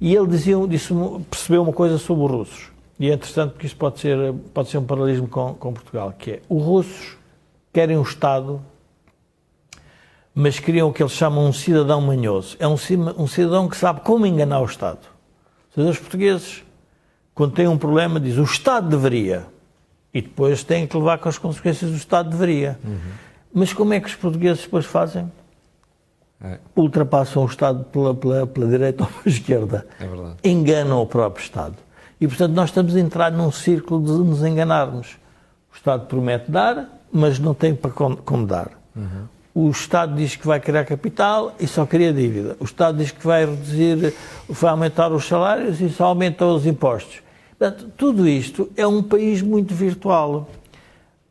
[0.00, 0.92] E ele dizia, disse,
[1.30, 2.75] percebeu uma coisa sobre os russos.
[2.98, 6.32] E é interessante porque isto pode ser, pode ser um paralelismo com, com Portugal, que
[6.32, 7.16] é, os russos
[7.72, 8.60] querem um Estado,
[10.34, 12.56] mas criam o que eles chamam um cidadão manhoso.
[12.58, 12.76] É um,
[13.18, 15.00] um cidadão que sabe como enganar o Estado.
[15.76, 16.64] Os portugueses,
[17.34, 19.46] quando têm um problema, dizem o Estado deveria.
[20.12, 22.78] E depois têm que levar com as consequências do Estado deveria.
[23.52, 25.30] Mas como é que os portugueses depois fazem?
[26.42, 29.86] É, ultrapassam o Estado pela, pela, pela direita ou pela esquerda.
[29.98, 30.36] é verdade.
[30.44, 31.76] Enganam o próprio Estado.
[32.20, 35.18] E, portanto, nós estamos a entrar num círculo de nos enganarmos.
[35.72, 38.70] O Estado promete dar, mas não tem para como, dar.
[39.54, 42.56] O Estado diz que vai criar capital e só cria dívida.
[42.58, 44.14] O Estado diz que vai reduzir,
[44.48, 47.22] vai aumentar os salários e só aumenta os impostos.
[47.58, 50.48] Portanto, tudo isto é um país muito virtual.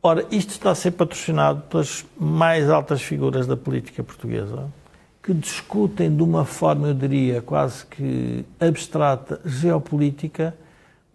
[0.02, 4.64] Ora, isto está a ser patrocinado pelas mais altas figuras da política portuguesa,
[5.22, 10.54] que discutem de uma forma, eu diria, quase que abstrata, geopolítica,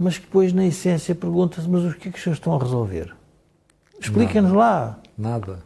[0.01, 2.59] mas que depois, na essência, pergunta-se: mas o que é que os senhores estão a
[2.59, 3.13] resolver?
[3.99, 4.99] Expliquem-nos lá.
[5.17, 5.59] Nada.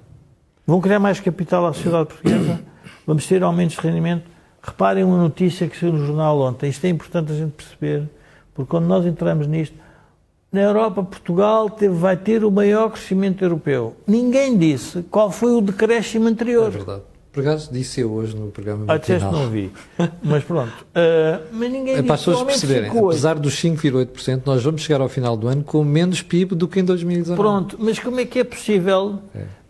[0.68, 2.60] Vão criar mais capital à sociedade portuguesa?
[3.08, 4.24] Vamos ter aumentos de rendimento?
[4.62, 6.70] Reparem uma notícia que saiu no jornal ontem.
[6.70, 8.10] Isto é importante a gente perceber,
[8.54, 9.76] porque quando nós entramos nisto,
[10.52, 13.96] na Europa, Portugal teve- vai ter o maior crescimento europeu.
[14.08, 16.72] Ninguém disse qual foi o decréscimo É anterior.
[16.72, 17.04] verdade.
[17.36, 19.70] Por acaso disse eu hoje no programa Ah, disseste não vi.
[20.24, 20.72] Mas pronto.
[20.96, 25.10] Ah, mas ninguém É para as pessoas perceberem, apesar dos 5,8%, nós vamos chegar ao
[25.10, 27.38] final do ano com menos PIB do que em 2019.
[27.38, 29.20] Pronto, mas como é que é possível?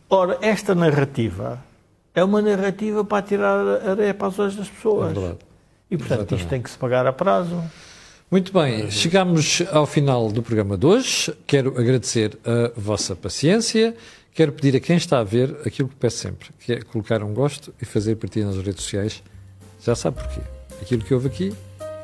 [0.07, 1.59] Ora, esta narrativa
[2.13, 5.09] é uma narrativa para tirar areia para os olhos das pessoas.
[5.09, 5.39] É verdade.
[5.89, 6.41] E, portanto, Exatamente.
[6.41, 7.59] isto tem que se pagar a prazo.
[8.29, 11.33] Muito bem, chegamos ao final do programa de hoje.
[11.47, 13.95] Quero agradecer a vossa paciência.
[14.35, 17.33] Quero pedir a quem está a ver aquilo que peço sempre, que é colocar um
[17.33, 19.23] gosto e fazer partilha nas redes sociais.
[19.81, 20.41] Já sabe porquê.
[20.81, 21.53] Aquilo que houve aqui,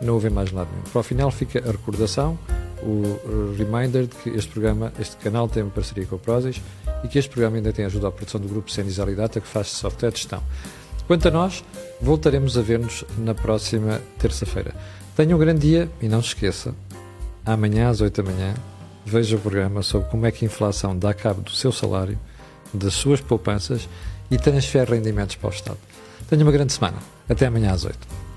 [0.01, 0.83] não houve mais nada nenhum.
[0.83, 2.39] Para o final fica a recordação,
[2.81, 6.61] o reminder de que este programa, este canal tem uma parceria com a Prozis
[7.03, 9.67] e que este programa ainda tem ajuda à produção do grupo Cenis Alidata, que faz
[9.67, 10.41] software de gestão.
[11.07, 11.65] Quanto a nós,
[11.99, 14.73] voltaremos a ver-nos na próxima terça-feira.
[15.17, 16.73] Tenha um grande dia e não se esqueça,
[17.45, 18.53] amanhã às 8 da manhã,
[19.05, 22.17] veja o programa sobre como é que a inflação dá cabo do seu salário,
[22.73, 23.87] das suas poupanças
[24.29, 25.77] e transfere rendimentos para o Estado.
[26.29, 26.97] Tenha uma grande semana.
[27.27, 28.30] Até amanhã às 8.